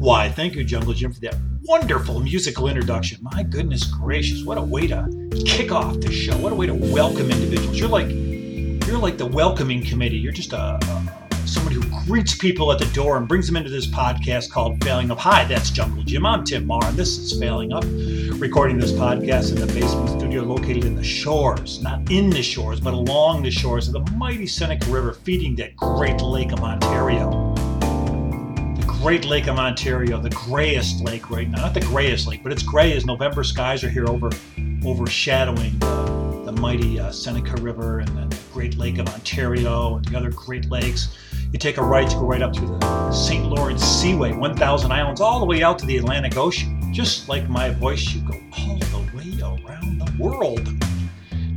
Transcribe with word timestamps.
Why, 0.00 0.30
thank 0.30 0.54
you, 0.54 0.64
Jungle 0.64 0.94
Jim, 0.94 1.12
for 1.12 1.20
that 1.20 1.36
wonderful 1.64 2.20
musical 2.20 2.68
introduction. 2.68 3.18
My 3.20 3.42
goodness 3.42 3.84
gracious, 3.84 4.42
what 4.44 4.56
a 4.56 4.62
way 4.62 4.86
to 4.86 5.06
kick 5.44 5.72
off 5.72 6.00
the 6.00 6.10
show. 6.10 6.34
What 6.38 6.52
a 6.52 6.54
way 6.54 6.64
to 6.64 6.72
welcome 6.72 7.30
individuals. 7.30 7.78
You're 7.78 7.90
like 7.90 8.08
you're 8.08 8.98
like 8.98 9.18
the 9.18 9.26
welcoming 9.26 9.84
committee. 9.84 10.16
You're 10.16 10.32
just 10.32 10.54
a, 10.54 10.78
a 10.82 11.46
somebody 11.46 11.74
who 11.74 11.82
greets 12.06 12.34
people 12.34 12.72
at 12.72 12.78
the 12.78 12.86
door 12.94 13.18
and 13.18 13.28
brings 13.28 13.46
them 13.46 13.56
into 13.56 13.68
this 13.68 13.86
podcast 13.86 14.50
called 14.50 14.82
Failing 14.82 15.10
Up. 15.10 15.18
Hi, 15.18 15.44
that's 15.44 15.68
Jungle 15.68 16.02
Jim. 16.02 16.24
I'm 16.24 16.44
Tim 16.44 16.66
Mahar, 16.66 16.88
and 16.88 16.96
this 16.96 17.18
is 17.18 17.38
Failing 17.38 17.74
Up, 17.74 17.84
recording 18.40 18.78
this 18.78 18.92
podcast 18.92 19.50
in 19.50 19.60
the 19.60 19.66
basement 19.66 20.08
studio 20.08 20.44
located 20.44 20.86
in 20.86 20.96
the 20.96 21.04
shores, 21.04 21.82
not 21.82 22.10
in 22.10 22.30
the 22.30 22.42
shores, 22.42 22.80
but 22.80 22.94
along 22.94 23.42
the 23.42 23.50
shores 23.50 23.86
of 23.86 23.92
the 23.92 24.12
mighty 24.12 24.46
Seneca 24.46 24.90
River, 24.90 25.12
feeding 25.12 25.54
that 25.56 25.76
great 25.76 26.22
lake 26.22 26.52
of 26.52 26.60
Ontario. 26.60 27.49
Great 29.02 29.24
lake 29.24 29.46
of 29.46 29.58
Ontario, 29.58 30.20
the 30.20 30.28
grayest 30.28 31.00
lake 31.00 31.30
right 31.30 31.48
now. 31.48 31.62
Not 31.62 31.72
the 31.72 31.80
grayest 31.80 32.26
lake, 32.26 32.42
but 32.42 32.52
it's 32.52 32.62
gray 32.62 32.92
as 32.92 33.06
November 33.06 33.42
skies 33.42 33.82
are 33.82 33.88
here 33.88 34.06
over 34.06 34.28
overshadowing 34.84 35.78
the, 35.78 36.42
the 36.44 36.52
mighty 36.60 37.00
uh, 37.00 37.10
Seneca 37.10 37.56
River 37.62 38.00
and 38.00 38.30
the 38.30 38.38
Great 38.52 38.76
Lake 38.76 38.98
of 38.98 39.08
Ontario 39.08 39.96
and 39.96 40.04
the 40.04 40.18
other 40.18 40.30
Great 40.30 40.70
Lakes. 40.70 41.16
You 41.50 41.58
take 41.58 41.78
a 41.78 41.82
right 41.82 42.10
to 42.10 42.16
go 42.16 42.26
right 42.26 42.42
up 42.42 42.52
to 42.52 42.60
the 42.60 43.10
St. 43.10 43.46
Lawrence 43.46 43.82
Seaway, 43.82 44.32
1,000 44.32 44.92
islands, 44.92 45.22
all 45.22 45.40
the 45.40 45.46
way 45.46 45.62
out 45.62 45.78
to 45.78 45.86
the 45.86 45.96
Atlantic 45.96 46.36
Ocean. 46.36 46.92
Just 46.92 47.26
like 47.26 47.48
my 47.48 47.70
voice, 47.70 48.06
you 48.12 48.20
go 48.20 48.38
all 48.58 48.76
the 48.76 49.16
way 49.16 49.40
around 49.66 49.98
the 49.98 50.22
world. 50.22 50.79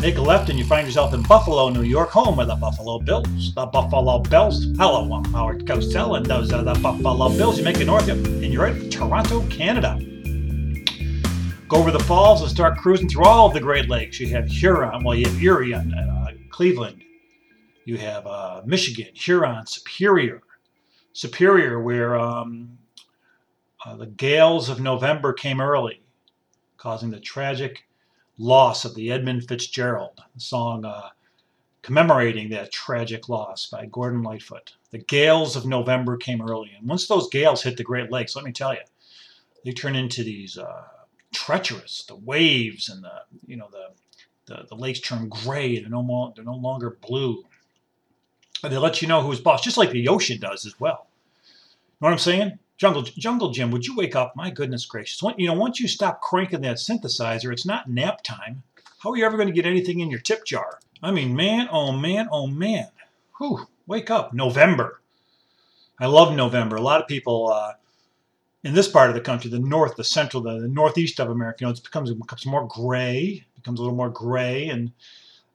Make 0.03 0.17
a 0.17 0.21
left 0.21 0.49
and 0.49 0.59
you 0.59 0.65
find 0.65 0.85
yourself 0.85 1.13
in 1.13 1.21
Buffalo, 1.21 1.69
New 1.69 1.83
York, 1.83 2.09
home 2.09 2.37
of 2.37 2.47
the 2.47 2.55
Buffalo 2.55 2.99
Bills. 2.99 3.55
The 3.55 3.65
Buffalo 3.65 4.19
Bills. 4.19 4.65
Hello, 4.77 5.09
I'm 5.13 5.23
Howard 5.31 5.65
Cosell, 5.65 6.17
and 6.17 6.25
those 6.25 6.51
are 6.51 6.61
the 6.61 6.73
Buffalo 6.73 7.29
Bills. 7.29 7.57
You 7.57 7.63
make 7.63 7.79
it 7.79 7.85
north, 7.85 8.09
and 8.09 8.43
you're 8.43 8.63
right, 8.63 8.91
Toronto, 8.91 9.47
Canada. 9.47 9.97
Go 11.69 11.77
over 11.77 11.89
the 11.89 12.03
falls 12.03 12.41
and 12.41 12.51
start 12.51 12.79
cruising 12.79 13.07
through 13.07 13.23
all 13.23 13.47
of 13.47 13.53
the 13.53 13.61
Great 13.61 13.87
Lakes. 13.87 14.19
You 14.19 14.27
have 14.27 14.45
Huron, 14.45 15.05
well, 15.05 15.15
you 15.15 15.25
have 15.25 15.41
Erie, 15.41 15.71
and 15.71 15.95
uh, 15.95 16.31
Cleveland, 16.49 17.01
you 17.85 17.97
have 17.97 18.27
uh, 18.27 18.61
Michigan, 18.65 19.07
Huron, 19.13 19.65
Superior, 19.65 20.41
Superior, 21.13 21.81
where 21.81 22.19
um, 22.19 22.77
uh, 23.85 23.95
the 23.95 24.07
gales 24.07 24.67
of 24.67 24.81
November 24.81 25.31
came 25.31 25.61
early, 25.61 26.01
causing 26.75 27.09
the 27.09 27.21
tragic 27.21 27.85
loss 28.37 28.85
of 28.85 28.95
the 28.95 29.11
Edmund 29.11 29.47
Fitzgerald. 29.47 30.21
Song 30.37 30.85
uh, 30.85 31.09
commemorating 31.81 32.49
that 32.49 32.71
tragic 32.71 33.29
loss 33.29 33.67
by 33.67 33.85
Gordon 33.85 34.23
Lightfoot. 34.23 34.73
The 34.91 34.99
gales 34.99 35.55
of 35.55 35.65
November 35.65 36.17
came 36.17 36.41
early, 36.41 36.71
and 36.77 36.87
once 36.87 37.07
those 37.07 37.29
gales 37.29 37.63
hit 37.63 37.77
the 37.77 37.83
Great 37.83 38.11
Lakes, 38.11 38.35
let 38.35 38.45
me 38.45 38.51
tell 38.51 38.73
you, 38.73 38.81
they 39.65 39.71
turn 39.71 39.95
into 39.95 40.23
these 40.23 40.57
uh, 40.57 40.83
treacherous. 41.33 42.03
The 42.07 42.15
waves 42.15 42.89
and 42.89 43.03
the 43.03 43.21
you 43.47 43.57
know 43.57 43.69
the 43.71 43.87
the, 44.45 44.65
the 44.69 44.75
lakes 44.75 44.99
turn 44.99 45.29
gray. 45.29 45.79
They're 45.79 45.89
no 45.89 46.03
more 46.03 46.33
they're 46.35 46.43
no 46.45 46.55
longer 46.55 46.97
blue 47.01 47.45
they 48.69 48.77
let 48.77 49.01
you 49.01 49.07
know 49.07 49.21
who's 49.21 49.41
boss, 49.41 49.61
just 49.61 49.77
like 49.77 49.91
the 49.91 50.07
ocean 50.07 50.39
does 50.39 50.65
as 50.65 50.79
well. 50.79 51.07
You 51.45 51.51
know 52.01 52.07
what 52.07 52.11
I'm 52.13 52.17
saying? 52.17 52.59
Jungle, 52.77 53.03
Jungle 53.03 53.51
Jim, 53.51 53.71
would 53.71 53.85
you 53.85 53.95
wake 53.95 54.15
up? 54.15 54.35
My 54.35 54.49
goodness 54.49 54.85
gracious. 54.85 55.21
When, 55.21 55.35
you 55.37 55.47
know, 55.47 55.53
once 55.53 55.79
you 55.79 55.87
stop 55.87 56.21
cranking 56.21 56.61
that 56.61 56.77
synthesizer, 56.77 57.51
it's 57.51 57.65
not 57.65 57.89
nap 57.89 58.23
time. 58.23 58.63
How 58.99 59.11
are 59.11 59.17
you 59.17 59.25
ever 59.25 59.37
going 59.37 59.49
to 59.49 59.53
get 59.53 59.65
anything 59.65 59.99
in 59.99 60.09
your 60.09 60.19
tip 60.19 60.45
jar? 60.45 60.79
I 61.01 61.11
mean, 61.11 61.35
man, 61.35 61.67
oh 61.71 61.91
man, 61.91 62.27
oh 62.31 62.47
man. 62.47 62.87
Whew, 63.37 63.67
wake 63.85 64.09
up. 64.09 64.33
November. 64.33 65.01
I 65.99 66.07
love 66.07 66.35
November. 66.35 66.77
A 66.77 66.81
lot 66.81 67.01
of 67.01 67.07
people 67.07 67.51
uh, 67.51 67.73
in 68.63 68.73
this 68.73 68.87
part 68.87 69.09
of 69.09 69.15
the 69.15 69.21
country, 69.21 69.51
the 69.51 69.59
north, 69.59 69.95
the 69.95 70.03
central, 70.03 70.41
the, 70.41 70.59
the 70.59 70.67
northeast 70.67 71.19
of 71.19 71.29
America, 71.29 71.57
you 71.61 71.67
know, 71.67 71.73
it 71.73 71.83
becomes, 71.83 72.09
it 72.09 72.17
becomes 72.17 72.45
more 72.45 72.67
gray, 72.67 73.45
becomes 73.55 73.79
a 73.79 73.83
little 73.83 73.97
more 73.97 74.09
gray, 74.09 74.67
and 74.69 74.91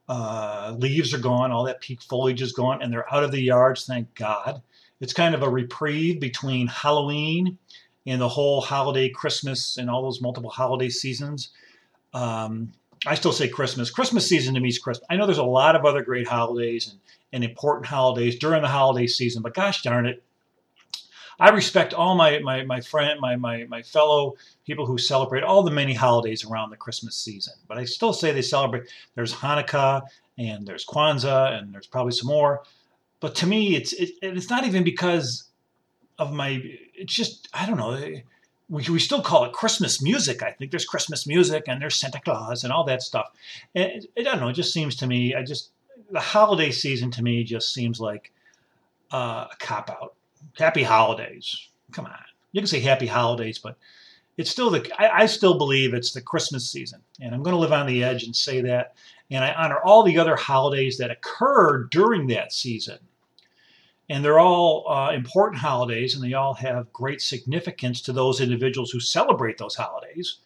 uh, 0.09 0.75
leaves 0.79 1.13
are 1.13 1.19
gone, 1.19 1.51
all 1.51 1.65
that 1.65 1.81
peak 1.81 2.03
foliage 2.03 2.43
is 2.43 2.53
gone, 2.53 2.83
and 2.83 2.93
they're 2.93 3.13
out 3.13 3.25
of 3.25 3.33
the 3.33 3.41
yards, 3.41 3.87
thank 3.87 4.15
God. 4.15 4.63
It's 5.01 5.13
kind 5.13 5.35
of 5.35 5.43
a 5.43 5.49
reprieve 5.49 6.21
between 6.21 6.67
Halloween 6.67 7.59
and 8.07 8.21
the 8.21 8.29
whole 8.29 8.61
holiday, 8.61 9.09
Christmas, 9.09 9.77
and 9.77 9.91
all 9.91 10.03
those 10.03 10.21
multiple 10.21 10.51
holiday 10.51 10.89
seasons. 10.89 11.51
Um, 12.15 12.73
I 13.07 13.15
still 13.15 13.33
say 13.33 13.49
Christmas. 13.49 13.91
Christmas 13.91 14.29
season 14.29 14.55
to 14.55 14.61
me 14.61 14.69
is 14.69 14.79
Christmas. 14.79 15.07
I 15.11 15.17
know 15.17 15.27
there's 15.27 15.39
a 15.39 15.45
lot 15.45 15.77
of 15.77 15.85
other 15.85 16.03
great 16.03 16.27
holidays 16.27 16.89
and, 16.89 16.99
and 17.33 17.45
important 17.45 17.87
holidays 17.87 18.39
during 18.39 18.63
the 18.63 18.69
holiday 18.69 19.07
season, 19.07 19.43
but 19.43 19.55
gosh 19.55 19.83
darn 19.83 20.07
it, 20.07 20.23
I 21.41 21.51
respect 21.51 21.95
all 21.95 22.17
my 22.17 22.41
my 22.41 22.65
my 22.65 22.81
friend 22.81 23.21
my 23.21 23.37
my 23.37 23.65
my 23.65 23.83
fellow 23.83 24.35
people 24.67 24.87
who 24.87 24.99
celebrate 24.99 25.45
all 25.45 25.63
the 25.63 25.71
many 25.71 25.95
holidays 25.95 26.45
around 26.45 26.71
the 26.71 26.77
Christmas 26.77 27.17
season. 27.17 27.55
But 27.69 27.79
I 27.79 27.85
still 27.85 28.13
say 28.13 28.33
they 28.33 28.43
celebrate. 28.43 28.89
There's 29.15 29.33
Hanukkah 29.33 30.03
and 30.37 30.67
there's 30.67 30.85
Kwanzaa 30.85 31.57
and 31.59 31.73
there's 31.73 31.87
probably 31.87 32.13
some 32.13 32.29
more. 32.29 32.63
But 33.21 33.35
to 33.37 33.47
me, 33.47 33.75
it's 33.77 33.93
it, 33.93 34.11
it's 34.23 34.51
not 34.51 34.65
even 34.65 34.85
because 34.85 35.45
of 36.19 36.33
my. 36.33 36.63
It's 36.95 37.15
just 37.15 37.49
I 37.53 37.67
don't 37.67 37.77
know. 37.77 38.01
We, 38.71 38.85
we 38.91 38.99
still 38.99 39.23
call 39.23 39.45
it 39.45 39.53
Christmas 39.53 40.03
music. 40.03 40.43
I 40.43 40.53
think 40.53 40.71
there's 40.71 40.85
Christmas 40.85 41.27
music 41.27 41.65
and 41.69 41.81
there's 41.81 41.97
Santa 41.97 42.21
Claus 42.21 42.65
and 42.65 42.73
all 42.73 42.85
that 42.85 43.03
stuff. 43.03 43.31
And 43.75 43.85
it, 43.85 44.11
it, 44.15 44.27
I 44.27 44.33
don't 44.33 44.41
know. 44.41 44.49
It 44.49 44.55
just 44.55 44.75
seems 44.75 44.95
to 44.97 45.07
me. 45.07 45.35
I 45.35 45.43
just 45.43 45.71
the 46.11 46.21
holiday 46.21 46.71
season 46.71 47.11
to 47.13 47.23
me 47.23 47.45
just 47.45 47.73
seems 47.73 47.99
like 47.99 48.31
uh, 49.11 49.47
a 49.51 49.57
cop 49.59 49.91
out 49.91 50.15
happy 50.57 50.83
holidays. 50.83 51.69
Come 51.93 52.07
on. 52.07 52.15
You 52.53 52.61
can 52.61 52.69
say 52.69 52.81
happy 52.81 53.07
holidays, 53.07 53.59
but 53.59 53.77
it's 54.37 54.51
still 54.51 54.71
the, 54.71 54.91
I, 54.99 55.23
I 55.23 55.27
still 55.27 55.59
believe 55.59 55.95
it's 55.95 56.13
the 56.13 56.21
Christmas 56.21 56.71
season. 56.71 57.01
And 57.21 57.35
I'm 57.35 57.43
going 57.43 57.55
to 57.55 57.61
live 57.61 57.73
on 57.73 57.87
the 57.87 58.05
edge 58.05 58.25
and 58.25 58.35
say 58.35 58.61
that. 58.63 58.95
And 59.31 59.45
I 59.45 59.53
honor 59.53 59.79
all 59.85 60.03
the 60.03 60.19
other 60.19 60.37
holidays 60.37 60.99
that 60.99 61.11
occur 61.11 61.85
during 61.85 62.29
that 62.29 62.53
season. 62.53 62.99
And 64.11 64.25
they're 64.25 64.41
all 64.41 64.89
uh, 64.89 65.13
important 65.13 65.61
holidays, 65.61 66.15
and 66.15 66.25
they 66.25 66.33
all 66.33 66.55
have 66.55 66.93
great 66.93 67.21
significance 67.21 68.01
to 68.03 68.13
those 68.13 68.41
individuals 68.41 68.91
who 68.91 69.01
celebrate 69.01 69.59
those 69.59 69.75
holidays. 69.75 70.39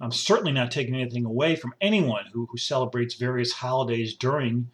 I'm 0.00 0.12
certainly 0.12 0.52
not 0.52 0.70
taking 0.70 0.94
anything 0.94 1.26
away 1.26 1.56
from 1.56 1.74
anyone 1.80 2.24
who, 2.32 2.46
who 2.50 2.56
celebrates 2.56 3.14
various 3.14 3.52
holidays 3.52 4.14
during 4.14 4.70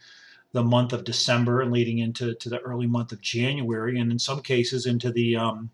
the 0.52 0.62
month 0.62 0.92
of 0.92 1.04
December 1.04 1.60
and 1.60 1.72
leading 1.72 1.98
into 1.98 2.34
to 2.34 2.48
the 2.48 2.60
early 2.60 2.86
month 2.86 3.12
of 3.12 3.20
January, 3.20 3.98
and 3.98 4.12
in 4.12 4.18
some 4.18 4.40
cases 4.40 4.86
into 4.86 5.10
the 5.10 5.36
um, 5.36 5.70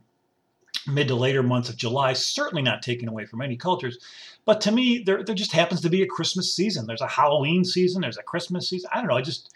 mid 0.87 1.09
to 1.09 1.15
later 1.15 1.43
months 1.43 1.69
of 1.69 1.77
July. 1.77 2.15
Certainly 2.15 2.63
not 2.63 2.83
taken 2.83 3.09
away 3.09 3.27
from 3.27 3.43
any 3.43 3.57
cultures, 3.57 3.99
but 4.45 4.61
to 4.63 4.73
me, 4.73 5.03
there 5.05 5.23
there 5.23 5.35
just 5.35 5.53
happens 5.53 5.81
to 5.83 5.91
be 5.91 6.03
a 6.03 6.07
Christmas 6.07 6.55
season. 6.55 6.87
There's 6.87 7.03
a 7.03 7.07
Halloween 7.07 7.65
season. 7.65 8.01
There's 8.01 8.19
a 8.19 8.23
Christmas 8.23 8.69
season. 8.69 8.91
I 8.93 8.99
don't 8.99 9.09
know. 9.09 9.17
I 9.17 9.23
just 9.23 9.55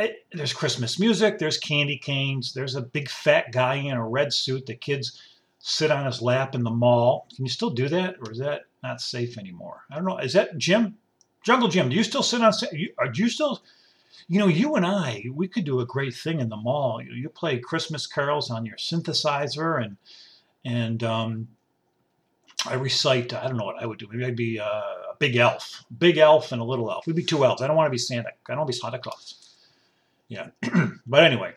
it, 0.00 0.26
there's 0.32 0.52
Christmas 0.52 0.98
music. 0.98 1.38
There's 1.38 1.58
candy 1.58 1.98
canes. 1.98 2.52
There's 2.52 2.74
a 2.74 2.82
big 2.82 3.08
fat 3.08 3.52
guy 3.52 3.76
in 3.76 3.92
a 3.92 4.06
red 4.06 4.32
suit. 4.32 4.66
The 4.66 4.74
kids 4.74 5.20
sit 5.58 5.90
on 5.90 6.06
his 6.06 6.22
lap 6.22 6.54
in 6.54 6.62
the 6.62 6.70
mall. 6.70 7.26
Can 7.34 7.44
you 7.44 7.50
still 7.50 7.70
do 7.70 7.88
that, 7.88 8.16
or 8.20 8.32
is 8.32 8.38
that 8.38 8.62
not 8.82 9.00
safe 9.00 9.38
anymore? 9.38 9.82
I 9.90 9.96
don't 9.96 10.04
know. 10.04 10.18
Is 10.18 10.32
that 10.32 10.58
Jim? 10.58 10.96
Jungle 11.44 11.68
Jim, 11.68 11.88
do 11.88 11.96
you 11.96 12.04
still 12.04 12.22
sit 12.22 12.42
on? 12.42 12.52
Do 12.72 13.22
you 13.22 13.28
still 13.28 13.62
you 14.30 14.38
know, 14.38 14.46
you 14.46 14.76
and 14.76 14.86
I, 14.86 15.24
we 15.34 15.48
could 15.48 15.64
do 15.64 15.80
a 15.80 15.84
great 15.84 16.14
thing 16.14 16.38
in 16.38 16.48
the 16.48 16.56
mall. 16.56 17.02
You, 17.02 17.12
you 17.14 17.28
play 17.28 17.58
Christmas 17.58 18.06
carols 18.06 18.48
on 18.48 18.64
your 18.64 18.76
synthesizer, 18.76 19.84
and 19.84 19.96
and 20.64 21.02
um, 21.02 21.48
I 22.64 22.74
recite. 22.74 23.32
I 23.32 23.48
don't 23.48 23.56
know 23.56 23.64
what 23.64 23.82
I 23.82 23.86
would 23.86 23.98
do. 23.98 24.06
Maybe 24.08 24.24
I'd 24.24 24.36
be 24.36 24.58
a 24.58 24.82
big 25.18 25.34
elf, 25.34 25.84
big 25.98 26.16
elf, 26.18 26.52
and 26.52 26.62
a 26.62 26.64
little 26.64 26.88
elf. 26.92 27.08
We'd 27.08 27.16
be 27.16 27.24
two 27.24 27.44
elves. 27.44 27.60
I 27.60 27.66
don't 27.66 27.74
want 27.74 27.88
to 27.88 27.90
be 27.90 27.98
Santa. 27.98 28.28
I 28.28 28.52
don't 28.52 28.58
want 28.58 28.68
to 28.68 28.76
be 28.76 28.80
Santa 28.80 29.00
Claus. 29.00 29.39
Yeah, 30.30 30.46
but 31.06 31.24
anyway. 31.24 31.54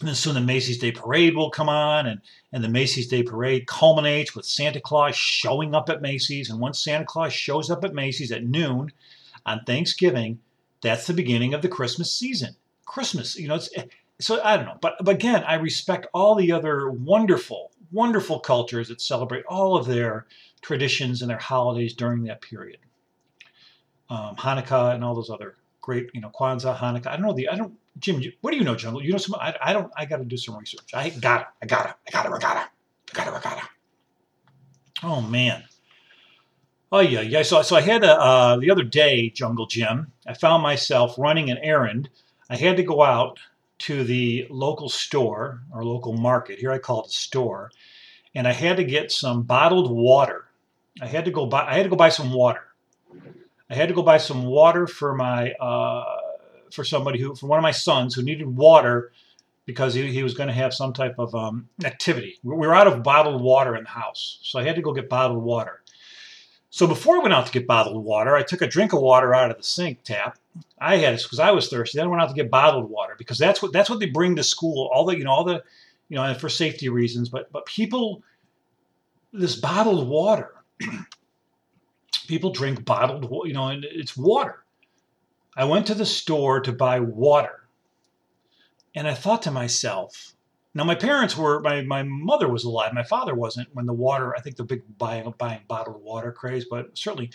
And 0.00 0.08
then 0.08 0.14
soon 0.14 0.34
the 0.34 0.42
Macy's 0.42 0.76
Day 0.76 0.92
Parade 0.92 1.34
will 1.34 1.48
come 1.48 1.70
on, 1.70 2.06
and, 2.06 2.20
and 2.52 2.62
the 2.62 2.68
Macy's 2.68 3.08
Day 3.08 3.22
Parade 3.22 3.66
culminates 3.66 4.34
with 4.34 4.44
Santa 4.44 4.80
Claus 4.80 5.16
showing 5.16 5.74
up 5.74 5.88
at 5.88 6.02
Macy's. 6.02 6.50
And 6.50 6.60
once 6.60 6.78
Santa 6.78 7.06
Claus 7.06 7.32
shows 7.32 7.70
up 7.70 7.82
at 7.82 7.94
Macy's 7.94 8.30
at 8.30 8.44
noon 8.44 8.92
on 9.46 9.64
Thanksgiving, 9.64 10.40
that's 10.82 11.06
the 11.06 11.14
beginning 11.14 11.54
of 11.54 11.62
the 11.62 11.68
Christmas 11.68 12.12
season. 12.12 12.56
Christmas, 12.84 13.38
you 13.38 13.48
know, 13.48 13.54
it's, 13.54 13.70
so 14.20 14.42
I 14.42 14.56
don't 14.56 14.66
know. 14.66 14.78
But, 14.82 14.96
but 15.00 15.14
again, 15.14 15.44
I 15.44 15.54
respect 15.54 16.08
all 16.12 16.34
the 16.34 16.52
other 16.52 16.90
wonderful, 16.90 17.70
wonderful 17.90 18.40
cultures 18.40 18.88
that 18.88 19.00
celebrate 19.00 19.46
all 19.46 19.78
of 19.78 19.86
their 19.86 20.26
traditions 20.60 21.22
and 21.22 21.30
their 21.30 21.38
holidays 21.38 21.94
during 21.94 22.24
that 22.24 22.42
period. 22.42 22.78
Um, 24.10 24.36
Hanukkah 24.36 24.94
and 24.94 25.02
all 25.02 25.14
those 25.14 25.30
other 25.30 25.56
great, 25.86 26.10
you 26.12 26.20
know, 26.20 26.30
Kwanzaa, 26.38 26.76
Hanukkah. 26.76 27.06
I 27.06 27.12
don't 27.12 27.22
know 27.22 27.32
the, 27.32 27.48
I 27.48 27.54
don't, 27.54 27.72
Jim, 28.00 28.20
what 28.40 28.50
do 28.50 28.56
you 28.56 28.64
know, 28.64 28.74
Jungle? 28.74 29.02
You 29.02 29.12
know 29.12 29.18
some, 29.18 29.36
I, 29.36 29.54
I 29.62 29.72
don't, 29.72 29.90
I 29.96 30.04
got 30.04 30.18
to 30.18 30.24
do 30.24 30.36
some 30.36 30.58
research. 30.58 30.92
I 30.92 31.10
got 31.10 31.42
it, 31.42 31.46
I 31.62 31.66
got 31.66 31.86
it, 31.88 31.94
I 32.06 32.10
got 32.10 32.26
it, 32.26 32.32
I 32.34 32.38
got 32.38 32.56
it, 32.56 32.68
I 33.12 33.16
got 33.16 33.28
it, 33.28 33.34
I 33.34 33.40
got 33.40 33.58
it. 33.58 33.64
Oh, 35.04 35.20
man. 35.20 35.62
Oh 36.90 37.00
yeah, 37.00 37.20
yeah. 37.20 37.42
So, 37.42 37.62
so 37.62 37.76
I 37.76 37.80
had 37.80 38.04
a, 38.04 38.20
uh, 38.20 38.56
the 38.56 38.70
other 38.70 38.82
day, 38.82 39.30
Jungle 39.30 39.66
Jim. 39.66 40.12
I 40.26 40.34
found 40.34 40.62
myself 40.62 41.14
running 41.18 41.50
an 41.50 41.58
errand. 41.58 42.08
I 42.50 42.56
had 42.56 42.76
to 42.76 42.82
go 42.82 43.02
out 43.02 43.38
to 43.78 44.04
the 44.04 44.46
local 44.50 44.88
store 44.88 45.62
or 45.72 45.84
local 45.84 46.12
market. 46.14 46.58
Here 46.58 46.72
I 46.72 46.78
call 46.78 47.02
it 47.02 47.08
a 47.08 47.12
store, 47.12 47.70
and 48.34 48.46
I 48.46 48.52
had 48.52 48.76
to 48.76 48.84
get 48.84 49.12
some 49.12 49.42
bottled 49.42 49.90
water. 49.90 50.46
I 51.00 51.06
had 51.06 51.24
to 51.24 51.30
go 51.30 51.46
buy. 51.46 51.66
I 51.66 51.74
had 51.74 51.82
to 51.84 51.88
go 51.88 51.96
buy 51.96 52.08
some 52.08 52.32
water. 52.32 52.62
I 53.68 53.74
had 53.74 53.88
to 53.88 53.94
go 53.94 54.02
buy 54.02 54.18
some 54.18 54.44
water 54.44 54.86
for 54.86 55.14
my 55.14 55.52
uh, 55.52 56.04
for 56.70 56.84
somebody 56.84 57.20
who 57.20 57.34
for 57.34 57.46
one 57.46 57.58
of 57.58 57.62
my 57.62 57.72
sons 57.72 58.14
who 58.14 58.22
needed 58.22 58.46
water 58.46 59.12
because 59.64 59.94
he, 59.94 60.06
he 60.12 60.22
was 60.22 60.34
going 60.34 60.46
to 60.46 60.54
have 60.54 60.72
some 60.72 60.92
type 60.92 61.16
of 61.18 61.34
um, 61.34 61.68
activity. 61.84 62.38
We 62.44 62.54
were 62.54 62.74
out 62.74 62.86
of 62.86 63.02
bottled 63.02 63.42
water 63.42 63.74
in 63.76 63.82
the 63.82 63.90
house, 63.90 64.38
so 64.42 64.60
I 64.60 64.64
had 64.64 64.76
to 64.76 64.82
go 64.82 64.92
get 64.92 65.08
bottled 65.08 65.42
water. 65.42 65.82
So 66.70 66.86
before 66.86 67.16
I 67.16 67.20
went 67.20 67.34
out 67.34 67.46
to 67.46 67.52
get 67.52 67.66
bottled 67.66 68.04
water, 68.04 68.36
I 68.36 68.42
took 68.42 68.62
a 68.62 68.66
drink 68.66 68.92
of 68.92 69.00
water 69.00 69.34
out 69.34 69.50
of 69.50 69.56
the 69.56 69.62
sink 69.62 70.02
tap. 70.04 70.38
I 70.78 70.96
had 70.96 71.14
it 71.14 71.22
because 71.22 71.40
I 71.40 71.50
was 71.50 71.68
thirsty. 71.68 71.98
Then 71.98 72.06
I 72.06 72.10
went 72.10 72.22
out 72.22 72.28
to 72.28 72.34
get 72.34 72.50
bottled 72.50 72.90
water 72.90 73.14
because 73.18 73.38
that's 73.38 73.62
what 73.62 73.72
that's 73.72 73.90
what 73.90 73.98
they 73.98 74.06
bring 74.06 74.36
to 74.36 74.44
school. 74.44 74.90
All 74.92 75.04
the 75.04 75.16
you 75.16 75.24
know 75.24 75.30
all 75.30 75.44
the 75.44 75.64
you 76.08 76.16
know 76.16 76.34
for 76.34 76.48
safety 76.48 76.88
reasons. 76.88 77.28
But 77.28 77.50
but 77.50 77.66
people, 77.66 78.22
this 79.32 79.56
bottled 79.56 80.08
water, 80.08 80.54
people 82.26 82.50
drink 82.50 82.84
bottled 82.84 83.46
you 83.46 83.54
know 83.54 83.68
and 83.68 83.84
it's 83.84 84.16
water. 84.16 84.64
I 85.56 85.64
went 85.64 85.86
to 85.86 85.94
the 85.94 86.04
store 86.04 86.60
to 86.60 86.72
buy 86.72 87.00
water, 87.00 87.68
and 88.94 89.08
I 89.08 89.14
thought 89.14 89.42
to 89.42 89.50
myself, 89.50 90.36
now, 90.76 90.84
my 90.84 90.94
parents 90.94 91.34
were, 91.38 91.60
my, 91.60 91.80
my 91.80 92.02
mother 92.02 92.48
was 92.48 92.64
alive. 92.64 92.92
My 92.92 93.02
father 93.02 93.34
wasn't 93.34 93.68
when 93.72 93.86
the 93.86 93.94
water, 93.94 94.36
I 94.36 94.40
think 94.42 94.56
the 94.56 94.62
big 94.62 94.82
buying, 94.98 95.32
buying 95.38 95.60
bottled 95.66 96.02
water 96.02 96.30
craze, 96.30 96.66
but 96.68 96.98
certainly. 96.98 97.30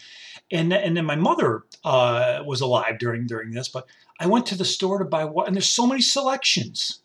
And, 0.52 0.72
and 0.72 0.96
then 0.96 1.06
my 1.06 1.16
mother 1.16 1.64
uh, 1.84 2.44
was 2.46 2.62
alive 2.62 3.00
during, 3.00 3.26
during 3.26 3.50
this, 3.50 3.68
but 3.68 3.88
I 4.20 4.28
went 4.28 4.46
to 4.48 4.56
the 4.56 4.64
store 4.64 5.00
to 5.00 5.06
buy 5.06 5.26
water, 5.26 5.48
and 5.48 5.56
there's 5.56 5.68
so 5.68 5.88
many 5.88 6.02
selections. 6.02 7.02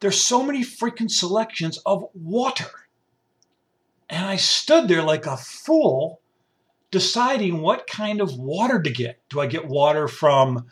There's 0.00 0.18
so 0.18 0.42
many 0.42 0.62
freaking 0.62 1.10
selections 1.10 1.76
of 1.84 2.06
water. 2.14 2.88
And 4.08 4.24
I 4.24 4.36
stood 4.36 4.88
there 4.88 5.02
like 5.02 5.26
a 5.26 5.36
fool 5.36 6.22
deciding 6.94 7.60
what 7.60 7.88
kind 7.88 8.20
of 8.20 8.38
water 8.38 8.80
to 8.80 8.88
get. 8.88 9.18
Do 9.28 9.40
I 9.40 9.46
get 9.46 9.66
water 9.66 10.06
from 10.06 10.66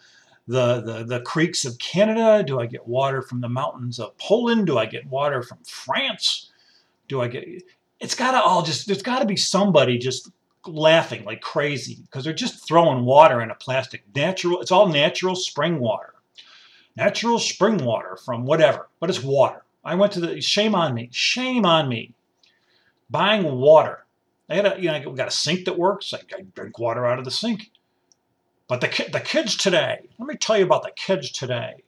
the, 0.46 0.80
the, 0.80 1.04
the 1.04 1.20
creeks 1.22 1.64
of 1.64 1.80
Canada? 1.80 2.44
Do 2.46 2.60
I 2.60 2.66
get 2.66 2.86
water 2.86 3.22
from 3.22 3.40
the 3.40 3.48
mountains 3.48 3.98
of 3.98 4.16
Poland? 4.18 4.68
Do 4.68 4.78
I 4.78 4.86
get 4.86 5.04
water 5.06 5.42
from 5.42 5.58
France? 5.64 6.52
Do 7.08 7.20
I 7.20 7.26
get 7.26 7.44
it's 7.98 8.14
got 8.14 8.32
to 8.32 8.40
all 8.40 8.62
just 8.62 8.86
there's 8.86 9.02
got 9.02 9.18
to 9.18 9.26
be 9.26 9.36
somebody 9.36 9.98
just 9.98 10.30
laughing 10.64 11.24
like 11.24 11.40
crazy 11.40 11.98
because 12.02 12.22
they're 12.22 12.32
just 12.32 12.66
throwing 12.68 13.04
water 13.04 13.40
in 13.40 13.50
a 13.50 13.54
plastic 13.56 14.04
natural 14.14 14.60
it's 14.60 14.70
all 14.70 14.86
natural 14.86 15.34
spring 15.34 15.80
water 15.80 16.14
natural 16.96 17.38
spring 17.38 17.78
water 17.78 18.16
from 18.24 18.44
whatever 18.44 18.88
but 19.00 19.10
it's 19.10 19.22
water 19.22 19.64
i 19.84 19.94
went 19.94 20.12
to 20.12 20.20
the 20.20 20.40
shame 20.40 20.74
on 20.74 20.94
me 20.94 21.08
shame 21.12 21.66
on 21.66 21.88
me 21.88 22.14
buying 23.10 23.42
water 23.42 24.01
i 24.52 24.56
had 24.56 24.66
a 24.66 24.80
you 24.80 24.88
know 24.88 24.94
i 24.94 25.00
got 25.00 25.28
a 25.28 25.32
sink 25.32 25.64
that 25.64 25.78
works 25.78 26.12
i, 26.14 26.18
I 26.36 26.42
drink 26.54 26.78
water 26.78 27.06
out 27.06 27.18
of 27.18 27.24
the 27.24 27.30
sink 27.30 27.70
but 28.72 28.80
the, 28.80 29.10
the 29.12 29.20
kids 29.20 29.54
today, 29.54 30.08
let 30.18 30.26
me 30.26 30.34
tell 30.34 30.56
you 30.56 30.64
about 30.64 30.82
the 30.82 30.92
kids 30.96 31.30
today. 31.30 31.84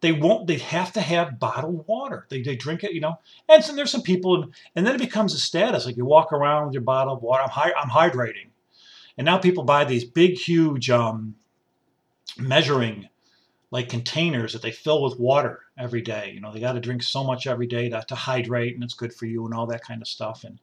They 0.00 0.12
won't, 0.12 0.46
they 0.46 0.58
have 0.58 0.92
to 0.92 1.00
have 1.00 1.40
bottled 1.40 1.88
water. 1.88 2.26
They, 2.30 2.40
they 2.40 2.54
drink 2.54 2.84
it, 2.84 2.92
you 2.92 3.00
know. 3.00 3.18
And 3.48 3.64
so 3.64 3.74
there's 3.74 3.90
some 3.90 4.02
people, 4.02 4.48
and 4.76 4.86
then 4.86 4.94
it 4.94 5.00
becomes 5.00 5.34
a 5.34 5.40
status. 5.40 5.86
Like 5.86 5.96
you 5.96 6.04
walk 6.04 6.32
around 6.32 6.66
with 6.66 6.74
your 6.74 6.82
bottle 6.82 7.14
of 7.14 7.22
water, 7.22 7.42
I'm, 7.42 7.50
hi, 7.50 7.72
I'm 7.76 7.90
hydrating. 7.90 8.50
And 9.18 9.24
now 9.24 9.38
people 9.38 9.64
buy 9.64 9.84
these 9.84 10.04
big, 10.04 10.38
huge 10.38 10.88
um, 10.88 11.34
measuring 12.38 13.08
like 13.72 13.88
containers 13.88 14.52
that 14.52 14.62
they 14.62 14.70
fill 14.70 15.02
with 15.02 15.18
water 15.18 15.62
every 15.76 16.00
day. 16.00 16.30
You 16.32 16.40
know, 16.40 16.52
they 16.52 16.60
got 16.60 16.74
to 16.74 16.80
drink 16.80 17.02
so 17.02 17.24
much 17.24 17.48
every 17.48 17.66
day 17.66 17.88
to, 17.88 18.04
to 18.06 18.14
hydrate, 18.14 18.74
and 18.74 18.84
it's 18.84 18.94
good 18.94 19.12
for 19.12 19.26
you 19.26 19.46
and 19.46 19.54
all 19.54 19.66
that 19.66 19.82
kind 19.82 20.00
of 20.00 20.06
stuff. 20.06 20.44
And 20.44 20.60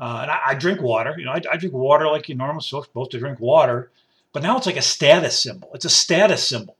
uh, 0.00 0.20
and 0.22 0.30
I, 0.30 0.40
I, 0.46 0.54
drink 0.54 0.82
water. 0.82 1.14
You 1.16 1.24
know, 1.24 1.32
I, 1.32 1.40
I, 1.52 1.56
drink 1.56 1.74
water 1.74 2.06
like 2.06 2.28
you 2.28 2.34
normally 2.34 2.62
supposed 2.62 3.12
to 3.12 3.18
drink 3.18 3.38
water. 3.38 3.90
But 4.32 4.42
now 4.42 4.56
it's 4.56 4.66
like 4.66 4.76
a 4.76 4.82
status 4.82 5.40
symbol. 5.40 5.70
It's 5.74 5.84
a 5.84 5.90
status 5.90 6.48
symbol. 6.48 6.76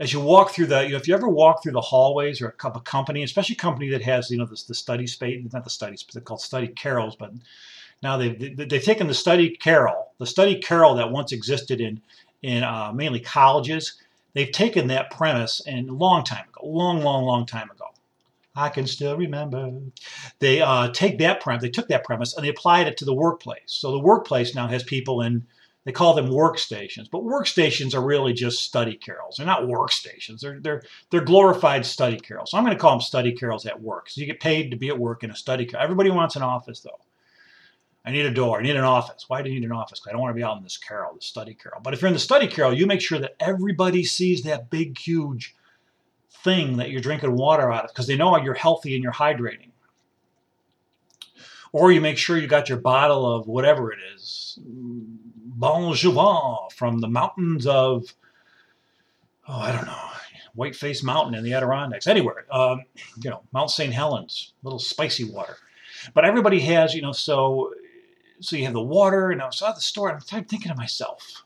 As 0.00 0.12
you 0.12 0.20
walk 0.20 0.52
through 0.52 0.66
the, 0.66 0.84
you 0.84 0.90
know, 0.90 0.96
if 0.96 1.06
you 1.06 1.14
ever 1.14 1.28
walk 1.28 1.62
through 1.62 1.72
the 1.72 1.80
hallways 1.80 2.40
or 2.40 2.54
a, 2.64 2.68
a 2.68 2.80
company, 2.80 3.22
especially 3.22 3.54
a 3.54 3.58
company 3.58 3.90
that 3.90 4.02
has, 4.02 4.30
you 4.30 4.38
know, 4.38 4.46
the, 4.46 4.62
the 4.66 4.74
study 4.74 5.06
space, 5.06 5.44
not 5.52 5.64
the 5.64 5.70
studies, 5.70 6.04
they're 6.12 6.22
called 6.22 6.40
study 6.40 6.68
carrels, 6.68 7.16
but 7.16 7.32
now 8.02 8.16
they've, 8.16 8.56
they've 8.56 8.82
taken 8.82 9.08
the 9.08 9.14
study 9.14 9.50
carrel, 9.50 10.12
the 10.18 10.26
study 10.26 10.60
carrel 10.60 10.94
that 10.94 11.10
once 11.10 11.32
existed 11.32 11.80
in, 11.80 12.00
in 12.42 12.62
uh, 12.62 12.92
mainly 12.94 13.20
colleges, 13.20 14.00
they've 14.34 14.52
taken 14.52 14.86
that 14.86 15.10
premise 15.10 15.60
and 15.66 15.90
a 15.90 15.94
long 15.94 16.24
time 16.24 16.44
ago, 16.48 16.66
long, 16.66 17.02
long, 17.02 17.24
long 17.24 17.44
time 17.44 17.70
ago. 17.70 17.77
I 18.58 18.68
can 18.70 18.86
still 18.86 19.16
remember. 19.16 19.70
They 20.40 20.60
uh, 20.60 20.90
take 20.90 21.18
that 21.18 21.40
premise, 21.40 21.62
they 21.62 21.70
took 21.70 21.88
that 21.88 22.04
premise 22.04 22.34
and 22.34 22.44
they 22.44 22.50
applied 22.50 22.88
it 22.88 22.96
to 22.98 23.04
the 23.04 23.14
workplace. 23.14 23.62
So 23.66 23.92
the 23.92 23.98
workplace 24.00 24.54
now 24.54 24.66
has 24.68 24.82
people 24.82 25.22
in 25.22 25.46
they 25.84 25.92
call 25.92 26.12
them 26.12 26.28
workstations, 26.28 27.08
but 27.10 27.22
workstations 27.22 27.94
are 27.94 28.04
really 28.04 28.34
just 28.34 28.62
study 28.62 28.94
carrels. 28.94 29.36
They're 29.36 29.46
not 29.46 29.62
workstations. 29.62 30.40
They're 30.40 30.60
they're 30.60 30.82
they're 31.10 31.22
glorified 31.22 31.86
study 31.86 32.18
carrels. 32.18 32.50
So 32.50 32.58
I'm 32.58 32.64
going 32.64 32.76
to 32.76 32.80
call 32.80 32.90
them 32.90 33.00
study 33.00 33.32
carrels 33.32 33.64
at 33.64 33.80
work. 33.80 34.10
So 34.10 34.20
you 34.20 34.26
get 34.26 34.40
paid 34.40 34.70
to 34.70 34.76
be 34.76 34.88
at 34.88 34.98
work 34.98 35.24
in 35.24 35.30
a 35.30 35.36
study 35.36 35.64
carrel. 35.64 35.84
Everybody 35.84 36.10
wants 36.10 36.36
an 36.36 36.42
office 36.42 36.80
though. 36.80 37.00
I 38.04 38.10
need 38.10 38.26
a 38.26 38.34
door. 38.34 38.58
I 38.58 38.62
need 38.62 38.76
an 38.76 38.84
office. 38.84 39.24
Why 39.28 39.40
do 39.40 39.50
you 39.50 39.60
need 39.60 39.66
an 39.66 39.72
office? 39.72 40.00
I 40.06 40.12
don't 40.12 40.20
want 40.20 40.30
to 40.30 40.38
be 40.38 40.44
out 40.44 40.56
in 40.56 40.62
this 40.62 40.76
carrel, 40.76 41.14
the 41.14 41.22
study 41.22 41.54
carrel. 41.54 41.80
But 41.82 41.94
if 41.94 42.02
you're 42.02 42.08
in 42.08 42.14
the 42.14 42.20
study 42.20 42.48
carrel, 42.48 42.74
you 42.74 42.86
make 42.86 43.00
sure 43.00 43.18
that 43.18 43.36
everybody 43.40 44.04
sees 44.04 44.42
that 44.42 44.70
big, 44.70 44.98
huge 44.98 45.54
thing 46.30 46.76
that 46.76 46.90
you're 46.90 47.00
drinking 47.00 47.34
water 47.36 47.72
out 47.72 47.84
of 47.84 47.90
because 47.90 48.06
they 48.06 48.16
know 48.16 48.36
you're 48.36 48.54
healthy 48.54 48.94
and 48.94 49.02
you're 49.02 49.12
hydrating. 49.12 49.70
Or 51.72 51.92
you 51.92 52.00
make 52.00 52.16
sure 52.16 52.38
you 52.38 52.46
got 52.46 52.68
your 52.68 52.78
bottle 52.78 53.30
of 53.30 53.46
whatever 53.46 53.92
it 53.92 53.98
is, 54.14 54.58
Bon 54.62 55.92
Jouvin 55.92 56.72
from 56.72 57.00
the 57.00 57.08
mountains 57.08 57.66
of, 57.66 58.14
oh, 59.46 59.58
I 59.58 59.72
don't 59.72 59.86
know, 59.86 60.08
Whiteface 60.54 61.02
Mountain 61.02 61.34
in 61.34 61.44
the 61.44 61.52
Adirondacks. 61.52 62.06
Anywhere, 62.06 62.46
um, 62.50 62.84
you 63.22 63.30
know, 63.30 63.42
Mount 63.52 63.70
St. 63.70 63.92
Helens, 63.92 64.54
little 64.62 64.78
spicy 64.78 65.24
water. 65.24 65.56
But 66.14 66.24
everybody 66.24 66.60
has, 66.60 66.94
you 66.94 67.02
know, 67.02 67.12
so 67.12 67.72
so 68.40 68.56
you 68.56 68.64
have 68.64 68.74
the 68.74 68.80
water, 68.80 69.30
and 69.30 69.42
I 69.42 69.46
was 69.46 69.60
at 69.62 69.74
the 69.74 69.80
store, 69.80 70.08
and 70.08 70.22
I'm 70.32 70.44
thinking 70.44 70.70
to 70.70 70.76
myself, 70.76 71.44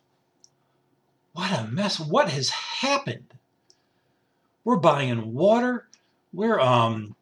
what 1.33 1.51
a 1.59 1.67
mess! 1.67 1.99
What 1.99 2.29
has 2.29 2.51
happened? 2.51 3.35
We're 4.65 4.77
buying 4.77 5.35
water. 5.35 5.89
We're 6.33 6.61
um 6.61 7.15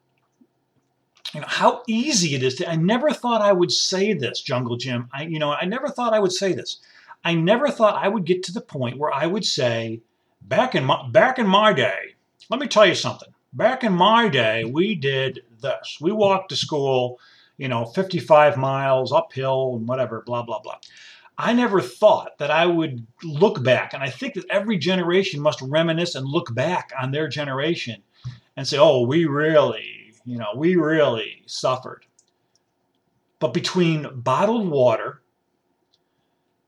you 1.34 1.40
know 1.40 1.46
how 1.48 1.82
easy 1.86 2.34
it 2.34 2.42
is 2.42 2.56
to 2.56 2.68
i 2.68 2.74
never 2.74 3.12
thought 3.12 3.40
i 3.40 3.52
would 3.52 3.70
say 3.70 4.12
this 4.12 4.40
jungle 4.40 4.76
jim. 4.76 5.08
I 5.12 5.24
you 5.24 5.38
know 5.38 5.52
i 5.52 5.64
never 5.64 5.88
thought 5.88 6.14
i 6.14 6.18
would 6.18 6.32
say 6.32 6.52
this. 6.52 6.80
I 7.24 7.34
never 7.34 7.70
thought 7.70 8.02
i 8.02 8.08
would 8.08 8.24
get 8.24 8.42
to 8.44 8.52
the 8.52 8.60
point 8.60 8.98
where 8.98 9.12
i 9.12 9.26
would 9.26 9.44
say 9.44 10.00
back 10.42 10.74
in 10.74 10.84
my 10.84 11.08
back 11.10 11.38
in 11.38 11.46
my 11.46 11.72
day 11.72 12.14
let 12.48 12.58
me 12.60 12.66
tell 12.66 12.86
you 12.86 12.96
something. 12.96 13.28
Back 13.52 13.84
in 13.84 13.92
my 13.92 14.28
day 14.28 14.64
we 14.64 14.94
did 14.94 15.42
this. 15.60 15.98
We 16.00 16.12
walked 16.12 16.48
to 16.50 16.56
school 16.56 17.20
you 17.58 17.68
know 17.68 17.84
55 17.84 18.56
miles 18.56 19.12
uphill 19.12 19.76
and 19.76 19.86
whatever 19.86 20.22
blah 20.22 20.42
blah 20.42 20.60
blah 20.60 20.78
I 21.40 21.52
never 21.52 21.80
thought 21.80 22.38
that 22.38 22.50
I 22.50 22.66
would 22.66 23.06
look 23.22 23.62
back, 23.64 23.94
and 23.94 24.02
I 24.02 24.10
think 24.10 24.34
that 24.34 24.44
every 24.50 24.78
generation 24.78 25.40
must 25.40 25.62
reminisce 25.62 26.14
and 26.14 26.26
look 26.26 26.54
back 26.54 26.92
on 27.00 27.10
their 27.10 27.28
generation 27.28 28.02
and 28.56 28.66
say, 28.68 28.78
oh, 28.78 29.06
we 29.06 29.24
really 29.24 30.00
you 30.24 30.38
know, 30.38 30.50
we 30.54 30.76
really 30.76 31.42
suffered. 31.46 32.06
But 33.38 33.54
between 33.54 34.06
bottled 34.14 34.68
water, 34.68 35.22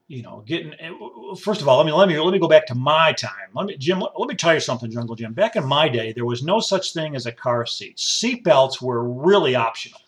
you 0.08 0.22
know, 0.22 0.42
getting 0.46 0.74
eh, 0.74 0.90
first 1.38 1.60
of 1.60 1.68
all, 1.68 1.78
let 1.78 1.86
me 1.86 1.92
let 1.92 2.08
me 2.08 2.18
let 2.18 2.32
me 2.32 2.38
go 2.38 2.48
back 2.48 2.66
to 2.66 2.74
my 2.74 3.12
time. 3.12 3.50
Let 3.54 3.66
me 3.66 3.76
Jim, 3.76 4.00
let, 4.00 4.18
let 4.18 4.28
me 4.28 4.34
tell 4.34 4.54
you 4.54 4.60
something, 4.60 4.90
Jungle 4.90 5.16
Jim. 5.16 5.32
Back 5.32 5.56
in 5.56 5.64
my 5.64 5.88
day, 5.88 6.12
there 6.12 6.24
was 6.24 6.42
no 6.42 6.60
such 6.60 6.92
thing 6.92 7.14
as 7.14 7.26
a 7.26 7.32
car 7.32 7.66
seat. 7.66 8.00
Seat 8.00 8.42
belts 8.42 8.80
were 8.80 9.08
really 9.08 9.54
optional. 9.54 10.00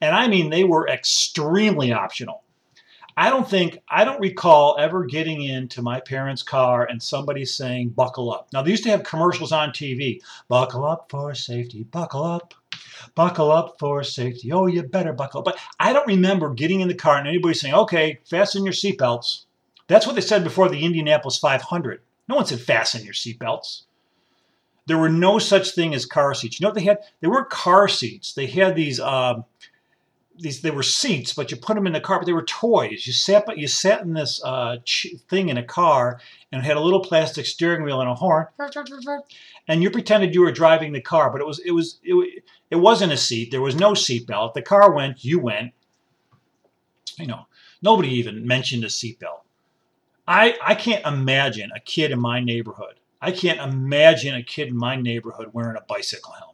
And 0.00 0.14
I 0.14 0.28
mean 0.28 0.50
they 0.50 0.64
were 0.64 0.88
extremely 0.88 1.92
optional. 1.92 2.41
I 3.16 3.30
don't 3.30 3.48
think, 3.48 3.78
I 3.88 4.04
don't 4.04 4.20
recall 4.20 4.76
ever 4.78 5.04
getting 5.04 5.42
into 5.42 5.82
my 5.82 6.00
parents' 6.00 6.42
car 6.42 6.84
and 6.84 7.02
somebody 7.02 7.44
saying, 7.44 7.90
buckle 7.90 8.32
up. 8.32 8.48
Now, 8.52 8.62
they 8.62 8.70
used 8.70 8.84
to 8.84 8.90
have 8.90 9.02
commercials 9.02 9.52
on 9.52 9.70
TV 9.70 10.20
buckle 10.48 10.84
up 10.84 11.06
for 11.10 11.34
safety, 11.34 11.84
buckle 11.84 12.24
up. 12.24 12.54
Buckle 13.14 13.50
up 13.50 13.76
for 13.78 14.02
safety. 14.04 14.52
Oh, 14.52 14.66
you 14.66 14.82
better 14.82 15.12
buckle 15.12 15.40
up. 15.40 15.44
But 15.44 15.58
I 15.78 15.92
don't 15.92 16.06
remember 16.06 16.54
getting 16.54 16.80
in 16.80 16.88
the 16.88 16.94
car 16.94 17.18
and 17.18 17.28
anybody 17.28 17.54
saying, 17.54 17.74
okay, 17.74 18.20
fasten 18.24 18.64
your 18.64 18.72
seatbelts. 18.72 19.44
That's 19.88 20.06
what 20.06 20.14
they 20.14 20.22
said 20.22 20.44
before 20.44 20.68
the 20.68 20.84
Indianapolis 20.84 21.38
500. 21.38 22.00
No 22.28 22.36
one 22.36 22.46
said 22.46 22.60
fasten 22.60 23.04
your 23.04 23.12
seatbelts. 23.12 23.82
There 24.86 24.98
were 24.98 25.08
no 25.08 25.38
such 25.38 25.72
thing 25.72 25.94
as 25.94 26.06
car 26.06 26.34
seats. 26.34 26.58
You 26.58 26.64
know 26.64 26.70
what 26.70 26.76
they 26.76 26.84
had? 26.84 26.98
They 27.20 27.28
weren't 27.28 27.50
car 27.50 27.88
seats. 27.88 28.32
They 28.32 28.46
had 28.46 28.74
these, 28.74 28.98
uh, 28.98 29.42
these 30.38 30.62
they 30.62 30.70
were 30.70 30.82
seats, 30.82 31.32
but 31.32 31.50
you 31.50 31.56
put 31.56 31.74
them 31.74 31.86
in 31.86 31.92
the 31.92 32.00
car, 32.00 32.18
but 32.18 32.26
they 32.26 32.32
were 32.32 32.44
toys. 32.44 33.06
You 33.06 33.12
sat 33.12 33.46
but 33.46 33.58
you 33.58 33.66
sat 33.68 34.02
in 34.02 34.14
this 34.14 34.42
uh, 34.44 34.76
thing 35.28 35.48
in 35.48 35.56
a 35.58 35.62
car 35.62 36.20
and 36.50 36.62
it 36.62 36.64
had 36.64 36.76
a 36.76 36.80
little 36.80 37.00
plastic 37.00 37.46
steering 37.46 37.82
wheel 37.82 38.00
and 38.00 38.10
a 38.10 38.14
horn, 38.14 38.46
and 39.68 39.82
you 39.82 39.90
pretended 39.90 40.34
you 40.34 40.42
were 40.42 40.52
driving 40.52 40.92
the 40.92 41.00
car, 41.00 41.30
but 41.30 41.40
it 41.40 41.46
was 41.46 41.58
it 41.60 41.72
was 41.72 41.98
it, 42.02 42.44
it 42.70 42.76
wasn't 42.76 43.12
a 43.12 43.16
seat. 43.16 43.50
There 43.50 43.60
was 43.60 43.76
no 43.76 43.94
seat 43.94 44.26
belt. 44.26 44.54
The 44.54 44.62
car 44.62 44.92
went, 44.92 45.24
you 45.24 45.38
went. 45.38 45.72
You 47.18 47.26
know, 47.26 47.46
nobody 47.82 48.08
even 48.10 48.46
mentioned 48.46 48.84
a 48.84 48.90
seat 48.90 49.20
belt. 49.20 49.44
I 50.26 50.56
I 50.62 50.74
can't 50.74 51.04
imagine 51.06 51.70
a 51.74 51.80
kid 51.80 52.10
in 52.10 52.20
my 52.20 52.40
neighborhood. 52.40 52.94
I 53.20 53.30
can't 53.30 53.60
imagine 53.60 54.34
a 54.34 54.42
kid 54.42 54.68
in 54.68 54.76
my 54.76 54.96
neighborhood 54.96 55.50
wearing 55.52 55.76
a 55.76 55.84
bicycle 55.86 56.32
helmet 56.32 56.51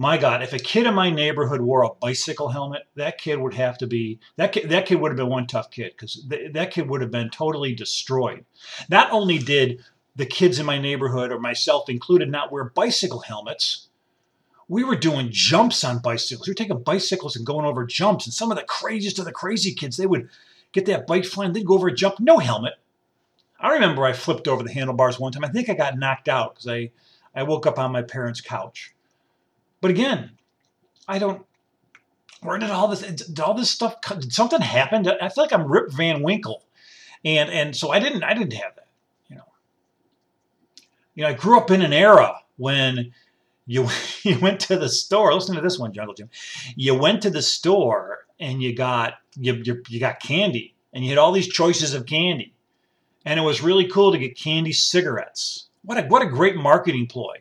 my 0.00 0.16
God, 0.16 0.42
if 0.42 0.54
a 0.54 0.58
kid 0.58 0.86
in 0.86 0.94
my 0.94 1.10
neighborhood 1.10 1.60
wore 1.60 1.82
a 1.82 1.90
bicycle 2.00 2.48
helmet, 2.48 2.84
that 2.94 3.18
kid 3.18 3.38
would 3.38 3.52
have 3.52 3.76
to 3.76 3.86
be 3.86 4.18
that 4.36 4.50
kid, 4.50 4.70
that 4.70 4.86
kid 4.86 4.98
would 4.98 5.10
have 5.10 5.18
been 5.18 5.28
one 5.28 5.46
tough 5.46 5.70
kid 5.70 5.92
because 5.92 6.24
th- 6.26 6.54
that 6.54 6.70
kid 6.70 6.88
would 6.88 7.02
have 7.02 7.10
been 7.10 7.28
totally 7.28 7.74
destroyed. 7.74 8.46
Not 8.88 9.12
only 9.12 9.36
did 9.36 9.84
the 10.16 10.24
kids 10.24 10.58
in 10.58 10.64
my 10.64 10.78
neighborhood, 10.78 11.30
or 11.30 11.38
myself 11.38 11.90
included, 11.90 12.30
not 12.30 12.50
wear 12.50 12.64
bicycle 12.64 13.20
helmets, 13.20 13.88
we 14.68 14.84
were 14.84 14.96
doing 14.96 15.28
jumps 15.30 15.84
on 15.84 15.98
bicycles. 15.98 16.48
We 16.48 16.52
were 16.52 16.54
taking 16.54 16.82
bicycles 16.82 17.36
and 17.36 17.44
going 17.44 17.66
over 17.66 17.84
jumps, 17.84 18.24
and 18.24 18.32
some 18.32 18.50
of 18.50 18.56
the 18.56 18.64
craziest 18.64 19.18
of 19.18 19.26
the 19.26 19.32
crazy 19.32 19.74
kids, 19.74 19.98
they 19.98 20.06
would 20.06 20.30
get 20.72 20.86
that 20.86 21.06
bike 21.06 21.26
flying, 21.26 21.52
they'd 21.52 21.66
go 21.66 21.74
over 21.74 21.88
a 21.88 21.94
jump, 21.94 22.14
no 22.20 22.38
helmet. 22.38 22.72
I 23.60 23.74
remember 23.74 24.06
I 24.06 24.14
flipped 24.14 24.48
over 24.48 24.62
the 24.62 24.72
handlebars 24.72 25.20
one 25.20 25.32
time. 25.32 25.44
I 25.44 25.48
think 25.48 25.68
I 25.68 25.74
got 25.74 25.98
knocked 25.98 26.30
out 26.30 26.54
because 26.54 26.68
I, 26.68 26.90
I 27.34 27.42
woke 27.42 27.66
up 27.66 27.78
on 27.78 27.92
my 27.92 28.00
parents' 28.00 28.40
couch. 28.40 28.94
But 29.80 29.90
again, 29.90 30.30
I 31.08 31.18
don't. 31.18 31.44
Where 32.42 32.58
did 32.58 32.70
all 32.70 32.88
this? 32.88 33.00
Did 33.00 33.40
all 33.40 33.54
this 33.54 33.70
stuff? 33.70 33.96
Did 34.00 34.32
something 34.32 34.60
happen? 34.60 35.06
I 35.20 35.28
feel 35.28 35.44
like 35.44 35.52
I'm 35.52 35.70
Rip 35.70 35.90
Van 35.92 36.22
Winkle, 36.22 36.62
and 37.24 37.50
and 37.50 37.76
so 37.76 37.90
I 37.90 37.98
didn't. 37.98 38.24
I 38.24 38.34
didn't 38.34 38.54
have 38.54 38.74
that. 38.76 38.88
You 39.28 39.36
know. 39.36 39.44
You 41.14 41.22
know, 41.24 41.28
I 41.30 41.32
grew 41.34 41.58
up 41.58 41.70
in 41.70 41.82
an 41.82 41.92
era 41.92 42.36
when 42.56 43.12
you 43.66 43.88
you 44.22 44.38
went 44.38 44.60
to 44.60 44.76
the 44.76 44.88
store. 44.88 45.34
Listen 45.34 45.54
to 45.56 45.60
this 45.60 45.78
one, 45.78 45.92
Jungle 45.92 46.14
Jim. 46.14 46.30
You 46.76 46.94
went 46.94 47.22
to 47.22 47.30
the 47.30 47.42
store 47.42 48.26
and 48.38 48.62
you 48.62 48.74
got 48.74 49.14
you 49.36 49.54
you, 49.64 49.82
you 49.88 50.00
got 50.00 50.20
candy, 50.20 50.74
and 50.92 51.04
you 51.04 51.10
had 51.10 51.18
all 51.18 51.32
these 51.32 51.48
choices 51.48 51.94
of 51.94 52.06
candy, 52.06 52.54
and 53.24 53.38
it 53.38 53.42
was 53.42 53.62
really 53.62 53.86
cool 53.86 54.12
to 54.12 54.18
get 54.18 54.36
candy 54.36 54.72
cigarettes. 54.72 55.68
What 55.82 55.98
a 55.98 56.02
what 56.02 56.22
a 56.22 56.26
great 56.26 56.56
marketing 56.56 57.06
ploy. 57.06 57.36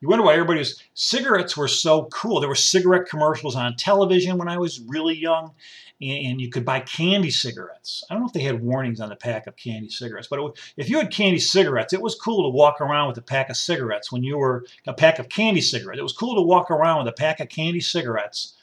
You 0.00 0.08
wonder 0.08 0.24
why 0.24 0.34
everybody 0.34 0.60
was. 0.60 0.80
Cigarettes 0.94 1.56
were 1.56 1.66
so 1.66 2.04
cool. 2.04 2.38
There 2.38 2.48
were 2.48 2.54
cigarette 2.54 3.08
commercials 3.08 3.56
on 3.56 3.74
television 3.74 4.38
when 4.38 4.48
I 4.48 4.56
was 4.56 4.80
really 4.80 5.16
young, 5.16 5.54
and 6.00 6.40
you 6.40 6.50
could 6.50 6.64
buy 6.64 6.80
candy 6.80 7.30
cigarettes. 7.32 8.04
I 8.08 8.14
don't 8.14 8.22
know 8.22 8.28
if 8.28 8.32
they 8.32 8.42
had 8.42 8.62
warnings 8.62 9.00
on 9.00 9.08
the 9.08 9.16
pack 9.16 9.48
of 9.48 9.56
candy 9.56 9.88
cigarettes, 9.88 10.28
but 10.28 10.56
if 10.76 10.88
you 10.88 10.98
had 10.98 11.10
candy 11.10 11.40
cigarettes, 11.40 11.92
it 11.92 12.00
was 12.00 12.14
cool 12.14 12.44
to 12.44 12.56
walk 12.56 12.80
around 12.80 13.08
with 13.08 13.18
a 13.18 13.22
pack 13.22 13.50
of 13.50 13.56
cigarettes 13.56 14.12
when 14.12 14.22
you 14.22 14.38
were 14.38 14.64
a 14.86 14.94
pack 14.94 15.18
of 15.18 15.28
candy 15.28 15.60
cigarettes. 15.60 15.98
It 15.98 16.04
was 16.04 16.12
cool 16.12 16.36
to 16.36 16.42
walk 16.42 16.70
around 16.70 17.04
with 17.04 17.12
a 17.12 17.16
pack 17.16 17.40
of 17.40 17.48
candy 17.48 17.80
cigarettes 17.80 18.54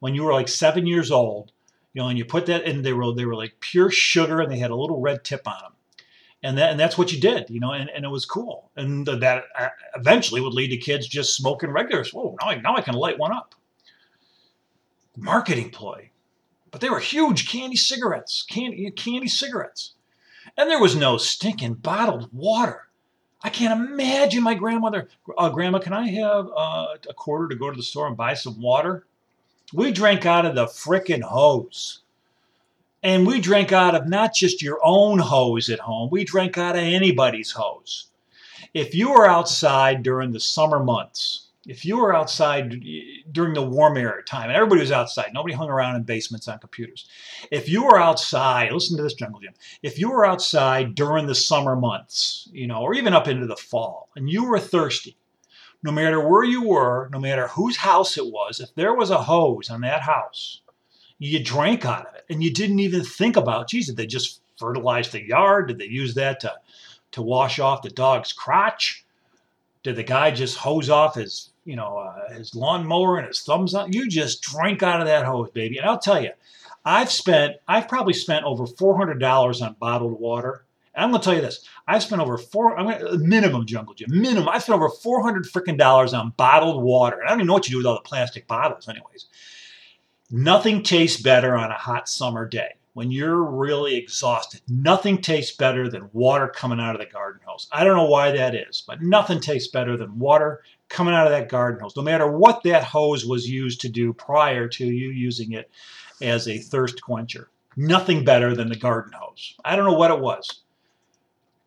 when 0.00 0.14
you 0.14 0.24
were 0.24 0.34
like 0.34 0.48
seven 0.48 0.86
years 0.86 1.10
old. 1.10 1.52
You 1.94 2.02
know, 2.02 2.08
and 2.08 2.18
you 2.18 2.24
put 2.24 2.46
that 2.46 2.64
in. 2.64 2.82
They 2.82 2.94
were 2.94 3.14
they 3.14 3.26
were 3.26 3.34
like 3.34 3.60
pure 3.60 3.90
sugar, 3.90 4.40
and 4.40 4.50
they 4.50 4.58
had 4.58 4.70
a 4.70 4.76
little 4.76 5.00
red 5.00 5.24
tip 5.24 5.46
on 5.46 5.58
them 5.62 5.72
and 6.42 6.58
that 6.58 6.70
and 6.70 6.80
that's 6.80 6.98
what 6.98 7.12
you 7.12 7.20
did, 7.20 7.48
you 7.48 7.60
know, 7.60 7.72
and, 7.72 7.88
and 7.90 8.04
it 8.04 8.08
was 8.08 8.24
cool, 8.24 8.70
and 8.76 9.06
that 9.06 9.44
uh, 9.58 9.68
eventually 9.96 10.40
would 10.40 10.54
lead 10.54 10.68
to 10.68 10.76
kids 10.76 11.06
just 11.06 11.36
smoking 11.36 11.70
regulars. 11.70 12.12
Whoa, 12.12 12.36
now 12.40 12.48
I, 12.48 12.54
now 12.56 12.76
I 12.76 12.80
can 12.80 12.94
light 12.94 13.18
one 13.18 13.32
up. 13.32 13.54
Marketing 15.16 15.70
ploy, 15.70 16.10
but 16.70 16.80
they 16.80 16.90
were 16.90 17.00
huge 17.00 17.48
candy 17.48 17.76
cigarettes, 17.76 18.44
candy 18.48 18.90
candy 18.90 19.28
cigarettes, 19.28 19.92
and 20.56 20.70
there 20.70 20.80
was 20.80 20.96
no 20.96 21.16
stinking 21.16 21.74
bottled 21.74 22.28
water. 22.32 22.88
I 23.44 23.50
can't 23.50 23.90
imagine 23.90 24.42
my 24.42 24.54
grandmother. 24.54 25.08
Uh, 25.36 25.48
Grandma, 25.48 25.80
can 25.80 25.92
I 25.92 26.08
have 26.10 26.48
uh, 26.56 26.94
a 27.08 27.14
quarter 27.14 27.48
to 27.48 27.56
go 27.56 27.70
to 27.70 27.76
the 27.76 27.82
store 27.82 28.06
and 28.06 28.16
buy 28.16 28.34
some 28.34 28.60
water? 28.60 29.04
We 29.74 29.90
drank 29.90 30.26
out 30.26 30.46
of 30.46 30.54
the 30.54 30.66
frickin' 30.66 31.22
hose. 31.22 32.02
And 33.02 33.26
we 33.26 33.40
drank 33.40 33.72
out 33.72 33.96
of 33.96 34.08
not 34.08 34.32
just 34.32 34.62
your 34.62 34.78
own 34.84 35.18
hose 35.18 35.68
at 35.68 35.80
home, 35.80 36.08
we 36.10 36.24
drank 36.24 36.56
out 36.56 36.76
of 36.76 36.82
anybody's 36.82 37.50
hose. 37.50 38.10
If 38.74 38.94
you 38.94 39.10
were 39.10 39.26
outside 39.26 40.02
during 40.02 40.32
the 40.32 40.40
summer 40.40 40.82
months, 40.82 41.48
if 41.66 41.84
you 41.84 41.98
were 41.98 42.14
outside 42.14 42.84
during 43.30 43.54
the 43.54 43.62
warm 43.62 43.96
air 43.96 44.22
time, 44.22 44.48
and 44.48 44.56
everybody 44.56 44.80
was 44.80 44.92
outside, 44.92 45.30
nobody 45.32 45.54
hung 45.54 45.68
around 45.68 45.96
in 45.96 46.02
basements 46.02 46.48
on 46.48 46.58
computers. 46.58 47.08
If 47.50 47.68
you 47.68 47.84
were 47.84 48.00
outside, 48.00 48.72
listen 48.72 48.96
to 48.96 49.02
this, 49.02 49.14
Jungle 49.14 49.40
Jim. 49.40 49.54
If 49.82 49.98
you 49.98 50.10
were 50.10 50.24
outside 50.24 50.94
during 50.94 51.26
the 51.26 51.34
summer 51.34 51.76
months, 51.76 52.48
you 52.52 52.66
know, 52.66 52.80
or 52.82 52.94
even 52.94 53.14
up 53.14 53.28
into 53.28 53.46
the 53.46 53.56
fall, 53.56 54.10
and 54.16 54.28
you 54.30 54.44
were 54.44 54.58
thirsty, 54.58 55.16
no 55.82 55.92
matter 55.92 56.26
where 56.26 56.44
you 56.44 56.66
were, 56.66 57.08
no 57.12 57.20
matter 57.20 57.48
whose 57.48 57.76
house 57.76 58.16
it 58.16 58.26
was, 58.26 58.60
if 58.60 58.74
there 58.74 58.94
was 58.94 59.10
a 59.10 59.22
hose 59.22 59.70
on 59.70 59.80
that 59.82 60.02
house, 60.02 60.62
you 61.28 61.42
drank 61.42 61.84
out 61.84 62.06
of 62.06 62.14
it 62.14 62.24
and 62.30 62.42
you 62.42 62.52
didn't 62.52 62.80
even 62.80 63.04
think 63.04 63.36
about, 63.36 63.68
geez, 63.68 63.86
did 63.86 63.96
they 63.96 64.06
just 64.06 64.40
fertilize 64.58 65.10
the 65.10 65.22
yard? 65.22 65.68
Did 65.68 65.78
they 65.78 65.86
use 65.86 66.14
that 66.14 66.40
to, 66.40 66.52
to 67.12 67.22
wash 67.22 67.58
off 67.60 67.82
the 67.82 67.90
dog's 67.90 68.32
crotch? 68.32 69.04
Did 69.84 69.96
the 69.96 70.02
guy 70.02 70.32
just 70.32 70.56
hose 70.56 70.90
off 70.90 71.14
his, 71.14 71.50
you 71.64 71.76
know, 71.76 71.98
uh, 71.98 72.34
his 72.34 72.54
lawnmower 72.54 73.18
and 73.18 73.28
his 73.28 73.40
thumbs 73.40 73.74
up? 73.74 73.92
You 73.92 74.08
just 74.08 74.42
drank 74.42 74.82
out 74.82 75.00
of 75.00 75.06
that 75.06 75.24
hose, 75.24 75.50
baby. 75.50 75.78
And 75.78 75.88
I'll 75.88 75.98
tell 75.98 76.20
you, 76.20 76.30
I've 76.84 77.10
spent, 77.10 77.56
I've 77.68 77.86
probably 77.86 78.14
spent 78.14 78.44
over 78.44 78.64
$400 78.66 79.62
on 79.62 79.76
bottled 79.78 80.18
water. 80.18 80.64
And 80.94 81.04
I'm 81.04 81.10
going 81.10 81.20
to 81.20 81.24
tell 81.24 81.34
you 81.34 81.40
this. 81.40 81.66
I've 81.86 82.02
spent 82.02 82.20
over 82.20 82.36
four, 82.36 82.76
I'm 82.76 82.86
gonna, 82.86 83.16
minimum 83.18 83.64
Jungle 83.66 83.94
Jim, 83.94 84.10
minimum. 84.10 84.48
I 84.48 84.58
spent 84.58 84.76
over 84.76 84.88
400 84.88 85.44
freaking 85.44 85.78
dollars 85.78 86.14
on 86.14 86.32
bottled 86.36 86.82
water. 86.82 87.20
And 87.20 87.26
I 87.26 87.30
don't 87.30 87.38
even 87.38 87.46
know 87.46 87.54
what 87.54 87.68
you 87.68 87.72
do 87.72 87.76
with 87.78 87.86
all 87.86 87.94
the 87.94 88.00
plastic 88.00 88.46
bottles 88.48 88.88
anyways. 88.88 89.26
Nothing 90.34 90.82
tastes 90.82 91.20
better 91.20 91.54
on 91.54 91.70
a 91.70 91.76
hot 91.76 92.08
summer 92.08 92.48
day 92.48 92.70
when 92.94 93.10
you're 93.10 93.42
really 93.42 93.96
exhausted. 93.96 94.62
Nothing 94.66 95.20
tastes 95.20 95.54
better 95.54 95.90
than 95.90 96.08
water 96.14 96.48
coming 96.48 96.80
out 96.80 96.94
of 96.94 97.02
the 97.02 97.12
garden 97.12 97.42
hose. 97.44 97.68
I 97.70 97.84
don't 97.84 97.98
know 97.98 98.08
why 98.08 98.30
that 98.30 98.54
is, 98.54 98.82
but 98.86 99.02
nothing 99.02 99.40
tastes 99.40 99.70
better 99.70 99.94
than 99.94 100.18
water 100.18 100.62
coming 100.88 101.12
out 101.12 101.26
of 101.26 101.32
that 101.32 101.50
garden 101.50 101.82
hose, 101.82 101.94
no 101.96 102.02
matter 102.02 102.26
what 102.26 102.62
that 102.62 102.82
hose 102.82 103.26
was 103.26 103.46
used 103.46 103.82
to 103.82 103.90
do 103.90 104.14
prior 104.14 104.68
to 104.68 104.86
you 104.86 105.10
using 105.10 105.52
it 105.52 105.70
as 106.22 106.48
a 106.48 106.56
thirst 106.56 107.02
quencher. 107.02 107.50
Nothing 107.76 108.24
better 108.24 108.56
than 108.56 108.70
the 108.70 108.76
garden 108.76 109.12
hose. 109.12 109.54
I 109.62 109.76
don't 109.76 109.84
know 109.84 109.98
what 109.98 110.12
it 110.12 110.20
was. 110.20 110.62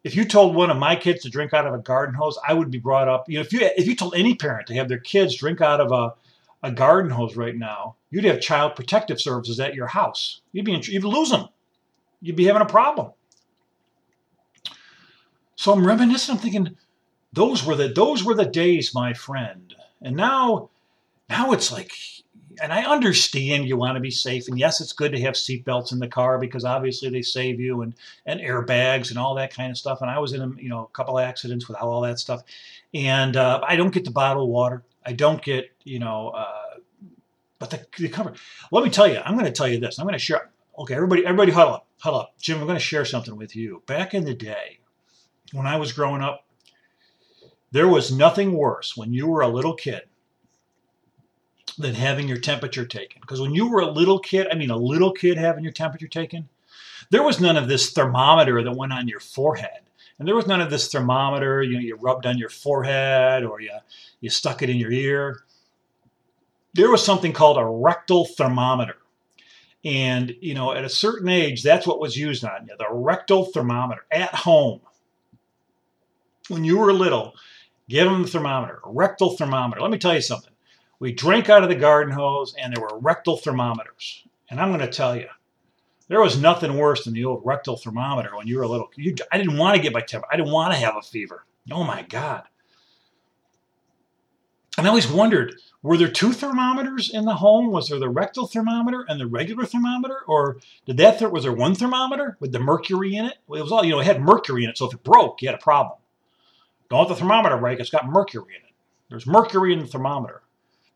If 0.03 0.15
you 0.15 0.25
told 0.25 0.55
one 0.55 0.72
of 0.72 0.77
my 0.77 0.95
kids 0.95 1.22
to 1.22 1.29
drink 1.29 1.53
out 1.53 1.67
of 1.67 1.75
a 1.75 1.79
garden 1.79 2.15
hose, 2.15 2.39
I 2.48 2.55
would 2.55 2.72
be 2.72 2.79
brought 2.79 3.10
up. 3.10 3.29
You 3.29 3.36
know, 3.36 3.41
if 3.41 3.53
you 3.53 3.60
if 3.62 3.86
you 3.86 3.95
told 3.95 4.15
any 4.15 4.34
parent 4.34 4.65
to 4.67 4.74
have 4.74 4.89
their 4.89 4.98
kids 4.98 5.38
drink 5.38 5.62
out 5.62 5.81
of 5.81 5.91
a 5.91 6.15
a 6.65 6.72
garden 6.72 7.12
hose 7.12 7.36
right 7.36 7.55
now, 7.55 7.95
you'd 8.10 8.25
have 8.25 8.41
child 8.41 8.75
protective 8.75 9.22
services 9.22 9.60
at 9.60 9.75
your 9.75 9.86
house. 9.86 10.41
You'd 10.51 10.65
be 10.65 10.72
you'd 10.72 11.03
lose 11.03 11.29
them. 11.29 11.48
You'd 12.22 12.36
be 12.36 12.45
having 12.45 12.63
a 12.63 12.65
problem. 12.65 13.12
So 15.55 15.72
I'm 15.72 15.86
reminiscing. 15.86 16.36
I'm 16.36 16.41
thinking, 16.41 16.75
those 17.31 17.63
were 17.63 17.75
the 17.75 17.88
those 17.89 18.24
were 18.24 18.34
the 18.34 18.45
days, 18.45 18.95
my 18.95 19.13
friend. 19.13 19.75
And 20.01 20.15
now, 20.15 20.72
now 21.29 21.51
it's 21.51 21.72
like, 21.72 21.91
and 22.62 22.74
I 22.74 22.84
understand 22.84 23.67
you 23.67 23.77
want 23.77 23.95
to 23.95 24.01
be 24.01 24.12
safe, 24.12 24.48
and 24.48 24.57
yes, 24.57 24.81
it's 24.81 24.91
good 24.91 25.12
to 25.12 25.22
have 25.22 25.36
seatbelts 25.36 25.91
in 25.91 26.00
the 26.00 26.07
car 26.07 26.39
because 26.39 26.65
obviously 26.65 27.10
they 27.10 27.22
save 27.22 27.60
you, 27.60 27.84
and 27.84 27.93
and 28.25 28.39
airbags 28.39 29.10
and 29.10 29.19
all 29.19 29.36
that 29.36 29.53
kind 29.53 29.69
of 29.69 29.77
stuff. 29.77 30.01
And 30.01 30.10
I 30.10 30.17
was 30.17 30.34
in 30.34 30.41
a 30.41 30.50
you 30.60 30.69
know 30.69 30.86
a 30.86 30.98
couple 30.98 31.19
accidents 31.19 31.67
with 31.67 31.77
all 31.77 32.01
that 32.01 32.17
stuff, 32.17 32.41
and 32.91 33.38
uh, 33.38 33.62
I 33.67 33.75
don't 33.75 33.93
get 33.93 34.03
the 34.03 34.12
bottled 34.12 34.50
water. 34.50 34.84
I 35.05 35.13
don't 35.13 35.41
get, 35.41 35.72
you 35.84 36.00
know, 36.00 36.29
uh, 36.29 36.54
but 37.59 37.69
the, 37.69 37.85
the 37.97 38.09
cover. 38.09 38.33
Let 38.71 38.83
me 38.83 38.89
tell 38.89 39.07
you, 39.07 39.19
I'm 39.24 39.33
going 39.33 39.45
to 39.45 39.51
tell 39.51 39.67
you 39.67 39.79
this. 39.79 40.00
I'm 40.00 40.05
going 40.05 40.13
to 40.13 40.19
share. 40.19 40.50
Okay, 40.77 40.93
everybody, 40.93 41.25
everybody, 41.25 41.51
huddle 41.51 41.75
up, 41.75 41.88
huddle 42.00 42.19
up. 42.19 42.33
Jim, 42.39 42.59
I'm 42.59 42.65
going 42.65 42.77
to 42.77 42.83
share 42.83 43.05
something 43.05 43.35
with 43.35 43.55
you. 43.55 43.81
Back 43.85 44.13
in 44.13 44.25
the 44.25 44.33
day, 44.33 44.79
when 45.53 45.65
I 45.65 45.77
was 45.77 45.93
growing 45.93 46.21
up, 46.21 46.45
there 47.71 47.88
was 47.88 48.12
nothing 48.12 48.53
worse 48.53 48.95
when 48.95 49.13
you 49.13 49.27
were 49.27 49.41
a 49.41 49.47
little 49.47 49.74
kid 49.74 50.03
than 51.77 51.95
having 51.95 52.27
your 52.27 52.38
temperature 52.38 52.85
taken. 52.85 53.21
Because 53.21 53.41
when 53.41 53.53
you 53.53 53.69
were 53.69 53.81
a 53.81 53.91
little 53.91 54.19
kid, 54.19 54.47
I 54.51 54.55
mean 54.55 54.69
a 54.69 54.77
little 54.77 55.12
kid 55.12 55.38
having 55.38 55.63
your 55.63 55.74
temperature 55.74 56.07
taken, 56.07 56.50
there 57.12 57.24
was 57.24 57.39
none 57.39 57.57
of 57.57 57.67
this 57.67 57.91
thermometer 57.91 58.63
that 58.63 58.75
went 58.75 58.93
on 58.93 59.07
your 59.07 59.19
forehead. 59.19 59.81
And 60.17 60.27
there 60.27 60.35
was 60.35 60.47
none 60.47 60.62
of 60.62 60.69
this 60.69 60.89
thermometer, 60.89 61.62
you 61.62 61.74
know, 61.74 61.81
you 61.81 61.97
rubbed 61.97 62.25
on 62.25 62.38
your 62.38 62.50
forehead 62.50 63.43
or 63.43 63.59
you, 63.59 63.71
you 64.21 64.29
stuck 64.29 64.62
it 64.62 64.69
in 64.69 64.77
your 64.77 64.91
ear. 64.91 65.43
There 66.75 66.91
was 66.91 67.05
something 67.05 67.32
called 67.32 67.58
a 67.58 67.65
rectal 67.65 68.25
thermometer. 68.25 68.98
And, 69.86 70.36
you 70.41 70.53
know, 70.53 70.74
at 70.74 70.84
a 70.84 70.89
certain 70.89 71.29
age, 71.29 71.63
that's 71.63 71.88
what 71.88 72.01
was 72.01 72.17
used 72.17 72.44
on 72.44 72.67
you, 72.67 72.75
the 72.77 72.88
rectal 72.91 73.46
thermometer 73.46 74.05
at 74.12 74.36
home. 74.36 74.82
When 76.50 76.65
you 76.65 76.77
were 76.77 76.91
little, 76.91 77.34
give 77.88 78.10
them 78.10 78.24
the 78.24 78.27
thermometer, 78.27 78.82
a 78.84 78.91
rectal 78.91 79.38
thermometer. 79.38 79.79
Let 79.79 79.89
me 79.89 79.98
tell 79.98 80.13
you 80.13 80.22
something. 80.22 80.51
We 81.00 81.13
drank 81.13 81.50
out 81.50 81.63
of 81.63 81.70
the 81.70 81.75
garden 81.75 82.13
hose, 82.13 82.53
and 82.62 82.75
there 82.75 82.82
were 82.82 83.00
rectal 83.00 83.38
thermometers. 83.38 84.25
And 84.50 84.60
I'm 84.60 84.70
going 84.70 84.82
to 84.82 84.88
tell 84.88 85.15
you, 85.15 85.29
there 86.10 86.22
was 86.22 86.39
nothing 86.39 86.77
worse 86.77 87.05
than 87.05 87.13
the 87.13 87.24
old 87.24 87.41
rectal 87.46 87.77
thermometer 87.77 88.36
when 88.36 88.48
you 88.48 88.58
were 88.58 88.63
a 88.63 88.67
little. 88.67 88.91
You, 88.98 89.15
I 89.32 89.38
didn't 89.38 89.58
want 89.58 89.77
to 89.77 89.82
get 89.82 89.94
my 89.94 90.01
temperature. 90.01 90.34
I 90.34 90.36
didn't 90.36 90.51
want 90.51 90.74
to 90.74 90.79
have 90.79 90.98
a 90.98 91.01
fever. 91.01 91.46
Oh 91.72 91.86
my 91.86 92.01
God. 92.01 92.44
And 94.77 94.86
I 94.86 94.89
always 94.89 95.10
wondered 95.10 95.55
were 95.86 95.98
there 95.98 96.10
two 96.10 96.34
thermometers 96.34 97.13
in 97.13 97.25
the 97.25 97.36
home? 97.36 97.72
Was 97.72 97.89
there 97.89 98.00
the 98.00 98.10
rectal 98.10 98.48
thermometer 98.48 99.05
and 99.08 99.20
the 99.20 99.27
regular 99.27 99.65
thermometer? 99.65 100.22
Or 100.27 100.58
did 100.88 100.98
that, 100.98 101.20
th- 101.20 101.29
was 101.29 101.44
there 101.44 101.53
one 101.53 101.75
thermometer 101.75 102.38
with 102.39 102.51
the 102.51 102.60
mercury 102.60 103.15
in 103.15 103.25
it? 103.25 103.38
It 103.50 103.62
was 103.62 103.72
all, 103.72 103.86
you 103.86 103.91
know, 103.91 104.00
it 104.00 104.08
had 104.08 104.20
mercury 104.20 104.63
in 104.63 104.72
it. 104.72 104.79
So 104.79 104.88
if 104.88 104.96
it 104.96 105.03
broke, 105.03 105.44
you 105.44 105.48
had 105.48 105.53
a 105.53 105.62
problem. 105.62 106.00
Don't 106.89 107.01
let 107.01 107.10
the 107.10 107.15
thermometer 107.15 107.58
break, 107.58 107.79
it's 107.79 107.91
got 107.91 108.08
mercury 108.08 108.55
in 108.55 108.67
it. 108.67 108.74
There's 109.10 109.27
mercury 109.27 109.74
in 109.74 109.79
the 109.79 109.86
thermometer. 109.86 110.41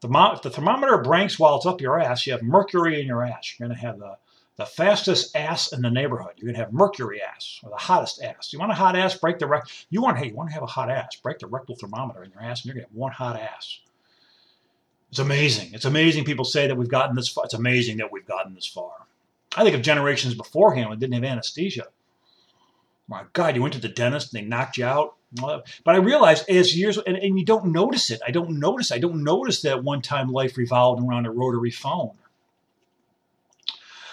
if 0.04 0.42
the 0.42 0.50
thermometer 0.50 0.98
breaks 0.98 1.38
while 1.38 1.58
it's 1.58 1.68
up 1.68 1.82
your 1.82 2.00
ass, 2.00 2.26
you 2.26 2.34
have 2.34 2.42
mercury 2.42 3.00
in 3.00 3.06
your 3.06 3.24
ass. 3.24 3.54
You're 3.60 3.68
going 3.68 3.78
to 3.78 3.86
have 3.86 4.00
the, 4.00 4.18
the 4.60 4.66
fastest 4.66 5.38
ass 5.38 5.72
in 5.72 5.82
the 5.82 5.90
neighborhood. 5.90 6.34
You're 6.36 6.52
to 6.52 6.58
have 6.58 6.74
mercury 6.74 7.22
ass 7.22 7.62
or 7.64 7.70
the 7.70 7.78
hottest 7.78 8.22
ass. 8.22 8.52
You 8.52 8.60
want 8.60 8.74
a 8.74 8.76
hot 8.76 8.94
ass? 8.94 9.16
Break 9.16 9.40
the 9.40 9.48
rect. 9.48 9.88
You 9.90 10.02
want 10.02 10.18
hey, 10.18 10.28
you 10.28 10.36
want 10.36 10.50
to 10.50 10.54
have 10.54 10.64
a 10.64 10.68
hot 10.68 10.92
ass? 10.92 11.16
Break 11.16 11.40
the 11.40 11.48
rectal 11.48 11.78
thermometer 11.78 12.26
in 12.26 12.32
your 12.32 12.42
ass, 12.42 12.60
and 12.60 12.66
you're 12.66 12.76
to 12.76 12.82
have 12.82 12.94
one 12.94 13.14
hot 13.14 13.40
ass. 13.40 13.80
It's 15.12 15.20
amazing. 15.20 15.70
It's 15.74 15.86
amazing 15.86 16.26
people 16.26 16.44
say 16.44 16.68
that 16.68 16.76
we've 16.76 16.90
gotten 16.90 17.16
this 17.16 17.30
far. 17.30 17.46
It's 17.46 17.54
amazing 17.54 17.98
that 17.98 18.12
we've 18.12 18.26
gotten 18.26 18.54
this 18.54 18.68
far. 18.68 18.92
I 19.56 19.64
think 19.64 19.78
of 19.78 19.82
generations 19.82 20.36
beforehand 20.36 20.90
when 20.90 21.00
didn't 21.00 21.14
have 21.14 21.24
anesthesia. 21.24 21.86
My 23.08 23.24
God, 23.32 23.56
you 23.56 23.62
went 23.62 23.76
to 23.76 23.82
the 23.82 23.88
dentist 23.88 24.34
and 24.34 24.44
they 24.44 24.48
knocked 24.48 24.78
you 24.78 24.86
out. 24.86 25.16
But 25.32 25.64
I 25.88 25.96
realized 25.96 26.50
as 26.50 26.78
years, 26.78 26.98
and, 26.98 27.16
and 27.16 27.40
you 27.40 27.46
don't 27.46 27.68
notice 27.68 28.12
it. 28.12 28.20
I 28.28 28.32
don't 28.32 28.60
notice. 28.60 28.92
I 28.92 29.00
don't 29.00 29.24
notice 29.24 29.62
that 29.62 29.86
one 29.86 30.02
time 30.02 30.28
life 30.28 30.58
revolved 30.58 31.02
around 31.02 31.28
a 31.28 31.32
rotary 31.32 31.72
phone. 31.72 32.12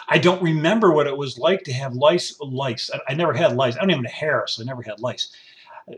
I 0.08 0.18
don't 0.18 0.42
remember 0.42 0.92
what 0.92 1.06
it 1.06 1.16
was 1.16 1.38
like 1.38 1.64
to 1.64 1.72
have 1.72 1.94
lice. 1.94 2.38
Lice. 2.40 2.90
I, 2.92 3.12
I 3.12 3.14
never 3.14 3.32
had 3.32 3.56
lice. 3.56 3.76
I 3.76 3.80
don't 3.80 3.90
even 3.90 4.04
have 4.04 4.12
hair, 4.12 4.44
so 4.46 4.62
I 4.62 4.66
never 4.66 4.82
had 4.82 5.00
lice 5.00 5.34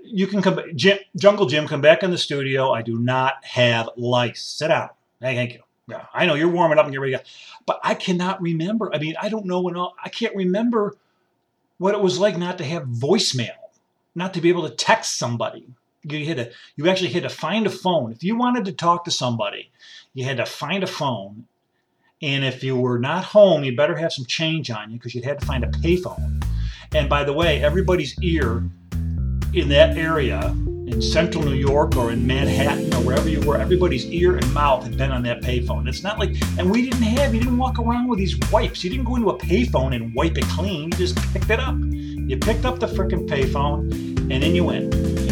you 0.02 0.26
can 0.26 0.42
come, 0.42 0.60
Jim, 0.74 0.98
Jungle 1.16 1.46
Jim, 1.46 1.66
come 1.66 1.80
back 1.80 2.02
in 2.02 2.10
the 2.10 2.18
studio. 2.18 2.72
I 2.72 2.82
do 2.82 2.98
not 2.98 3.44
have 3.44 3.88
lice. 3.96 4.42
Sit 4.42 4.68
down. 4.68 4.90
Hey, 5.20 5.34
thank 5.34 5.54
you. 5.54 5.60
Yeah, 5.86 6.04
I 6.12 6.26
know 6.26 6.34
you're 6.34 6.48
warming 6.48 6.78
up 6.78 6.84
and 6.84 6.92
get 6.92 7.00
ready. 7.00 7.12
To 7.12 7.18
go. 7.18 7.24
But 7.64 7.80
I 7.82 7.94
cannot 7.94 8.42
remember. 8.42 8.94
I 8.94 8.98
mean, 8.98 9.14
I 9.20 9.30
don't 9.30 9.46
know 9.46 9.60
when 9.60 9.76
all, 9.76 9.94
I 10.02 10.10
can't 10.10 10.36
remember 10.36 10.96
what 11.78 11.94
it 11.94 12.00
was 12.00 12.18
like 12.18 12.36
not 12.36 12.58
to 12.58 12.64
have 12.64 12.84
voicemail, 12.84 13.56
not 14.14 14.34
to 14.34 14.40
be 14.42 14.50
able 14.50 14.68
to 14.68 14.74
text 14.74 15.18
somebody. 15.18 15.66
You 16.02 16.26
had 16.26 16.36
to, 16.36 16.50
you 16.76 16.88
actually 16.88 17.10
had 17.10 17.22
to 17.22 17.30
find 17.30 17.66
a 17.66 17.70
phone. 17.70 18.12
If 18.12 18.22
you 18.22 18.36
wanted 18.36 18.66
to 18.66 18.72
talk 18.72 19.04
to 19.04 19.10
somebody, 19.10 19.70
you 20.12 20.24
had 20.24 20.36
to 20.36 20.46
find 20.46 20.84
a 20.84 20.86
phone. 20.86 21.46
And 22.20 22.44
if 22.44 22.64
you 22.64 22.76
were 22.76 22.98
not 22.98 23.24
home, 23.24 23.62
you 23.62 23.76
better 23.76 23.96
have 23.96 24.12
some 24.12 24.24
change 24.24 24.70
on 24.70 24.90
you 24.90 24.98
because 24.98 25.14
you'd 25.14 25.24
had 25.24 25.38
to 25.38 25.46
find 25.46 25.62
a 25.62 25.68
payphone. 25.68 26.44
And 26.92 27.08
by 27.08 27.22
the 27.22 27.32
way, 27.32 27.62
everybody's 27.62 28.20
ear 28.22 28.64
in 29.54 29.68
that 29.68 29.96
area 29.96 30.48
in 30.88 31.00
central 31.00 31.44
New 31.44 31.54
York 31.54 31.96
or 31.96 32.10
in 32.10 32.26
Manhattan 32.26 32.92
or 32.94 33.02
wherever 33.02 33.28
you 33.28 33.40
were, 33.42 33.56
everybody's 33.56 34.04
ear 34.06 34.36
and 34.36 34.52
mouth 34.52 34.82
had 34.82 34.96
been 34.96 35.12
on 35.12 35.22
that 35.22 35.42
payphone. 35.42 35.86
It's 35.88 36.02
not 36.02 36.18
like, 36.18 36.30
and 36.58 36.68
we 36.68 36.82
didn't 36.82 37.02
have, 37.02 37.34
you 37.34 37.40
didn't 37.40 37.58
walk 37.58 37.78
around 37.78 38.08
with 38.08 38.18
these 38.18 38.36
wipes. 38.50 38.82
You 38.82 38.90
didn't 38.90 39.04
go 39.04 39.14
into 39.14 39.30
a 39.30 39.38
payphone 39.38 39.94
and 39.94 40.12
wipe 40.14 40.36
it 40.36 40.44
clean. 40.46 40.90
You 40.90 40.98
just 40.98 41.16
picked 41.32 41.50
it 41.50 41.60
up. 41.60 41.76
You 41.78 42.36
picked 42.36 42.64
up 42.64 42.80
the 42.80 42.88
freaking 42.88 43.28
payphone 43.28 43.92
and 44.30 44.42
then 44.42 44.56
you 44.56 44.64
went. 44.64 45.27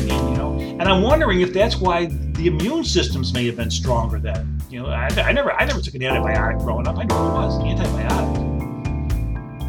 And, 0.78 0.88
I'm 0.88 1.02
wondering 1.02 1.40
if 1.40 1.52
that's 1.52 1.76
why 1.76 2.06
the 2.06 2.46
immune 2.46 2.84
systems 2.84 3.32
may 3.32 3.46
have 3.46 3.56
been 3.56 3.70
stronger 3.70 4.18
then. 4.18 4.60
You 4.68 4.82
know, 4.82 4.88
I, 4.88 5.06
I 5.06 5.32
never, 5.32 5.52
I 5.52 5.64
never 5.64 5.80
took 5.80 5.94
an 5.94 6.02
antibiotic 6.02 6.58
growing 6.60 6.86
up. 6.86 6.98
I 6.98 7.04
knew 7.04 7.14
what 7.14 7.24
it 7.24 7.32
was, 7.32 7.58
antibiotic. 7.64 8.34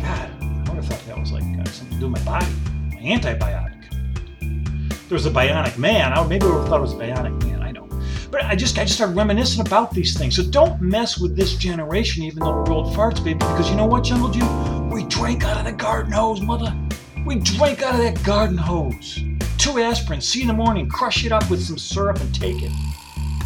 God, 0.01 0.29
I 0.41 0.69
would 0.69 0.83
have 0.83 0.85
thought 0.85 1.05
that 1.05 1.17
was 1.17 1.31
like 1.31 1.43
uh, 1.43 1.63
something 1.65 1.97
to 1.97 1.99
do 1.99 2.09
with 2.09 2.25
my 2.25 2.39
body. 2.39 2.51
My 2.91 3.01
antibiotic 3.01 3.77
there 5.07 5.15
was 5.15 5.25
a 5.25 5.31
bionic 5.31 5.77
man. 5.77 6.11
I 6.11 6.25
maybe 6.27 6.45
I 6.45 6.49
would 6.49 6.59
have 6.59 6.67
thought 6.67 6.79
it 6.79 6.81
was 6.81 6.93
a 6.93 6.97
bionic 6.97 7.41
man. 7.43 7.61
I 7.61 7.71
know. 7.71 7.87
But 8.29 8.43
I 8.43 8.55
just 8.55 8.77
I 8.77 8.83
just 8.83 8.95
started 8.95 9.15
reminiscing 9.15 9.65
about 9.65 9.91
these 9.91 10.17
things. 10.17 10.35
So 10.35 10.43
don't 10.43 10.81
mess 10.81 11.17
with 11.17 11.35
this 11.35 11.55
generation, 11.55 12.23
even 12.23 12.39
though 12.39 12.51
we're 12.51 12.71
old 12.71 12.93
farts, 12.93 13.23
baby, 13.23 13.39
because 13.39 13.69
you 13.69 13.77
know 13.77 13.85
what, 13.85 14.03
Jungle 14.03 14.29
Jim? 14.29 14.89
We 14.89 15.03
drank 15.03 15.45
out 15.45 15.59
of 15.59 15.65
the 15.65 15.71
garden 15.71 16.11
hose, 16.11 16.41
mother. 16.41 16.75
We 17.25 17.35
drank 17.35 17.83
out 17.83 17.95
of 17.95 18.01
that 18.01 18.21
garden 18.23 18.57
hose. 18.57 19.19
Two 19.57 19.79
aspirin, 19.79 20.21
see 20.21 20.41
in 20.41 20.47
the 20.47 20.53
morning, 20.53 20.87
crush 20.87 21.25
it 21.25 21.31
up 21.31 21.49
with 21.49 21.61
some 21.61 21.77
syrup 21.77 22.19
and 22.19 22.33
take 22.33 22.61
it. 22.61 22.71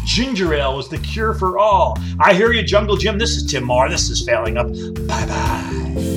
Ginger 0.04 0.52
ale 0.54 0.78
is 0.78 0.88
the 0.88 0.98
cure 0.98 1.32
for 1.32 1.58
all. 1.58 1.98
I 2.18 2.34
hear 2.34 2.52
you, 2.52 2.62
Jungle 2.62 2.96
Jim. 2.96 3.18
This 3.18 3.36
is 3.36 3.50
Tim 3.50 3.64
Mahar. 3.64 3.88
This 3.88 4.10
is 4.10 4.24
Failing 4.26 4.56
Up. 4.56 4.68
Bye 5.06 5.26
bye. 5.26 6.11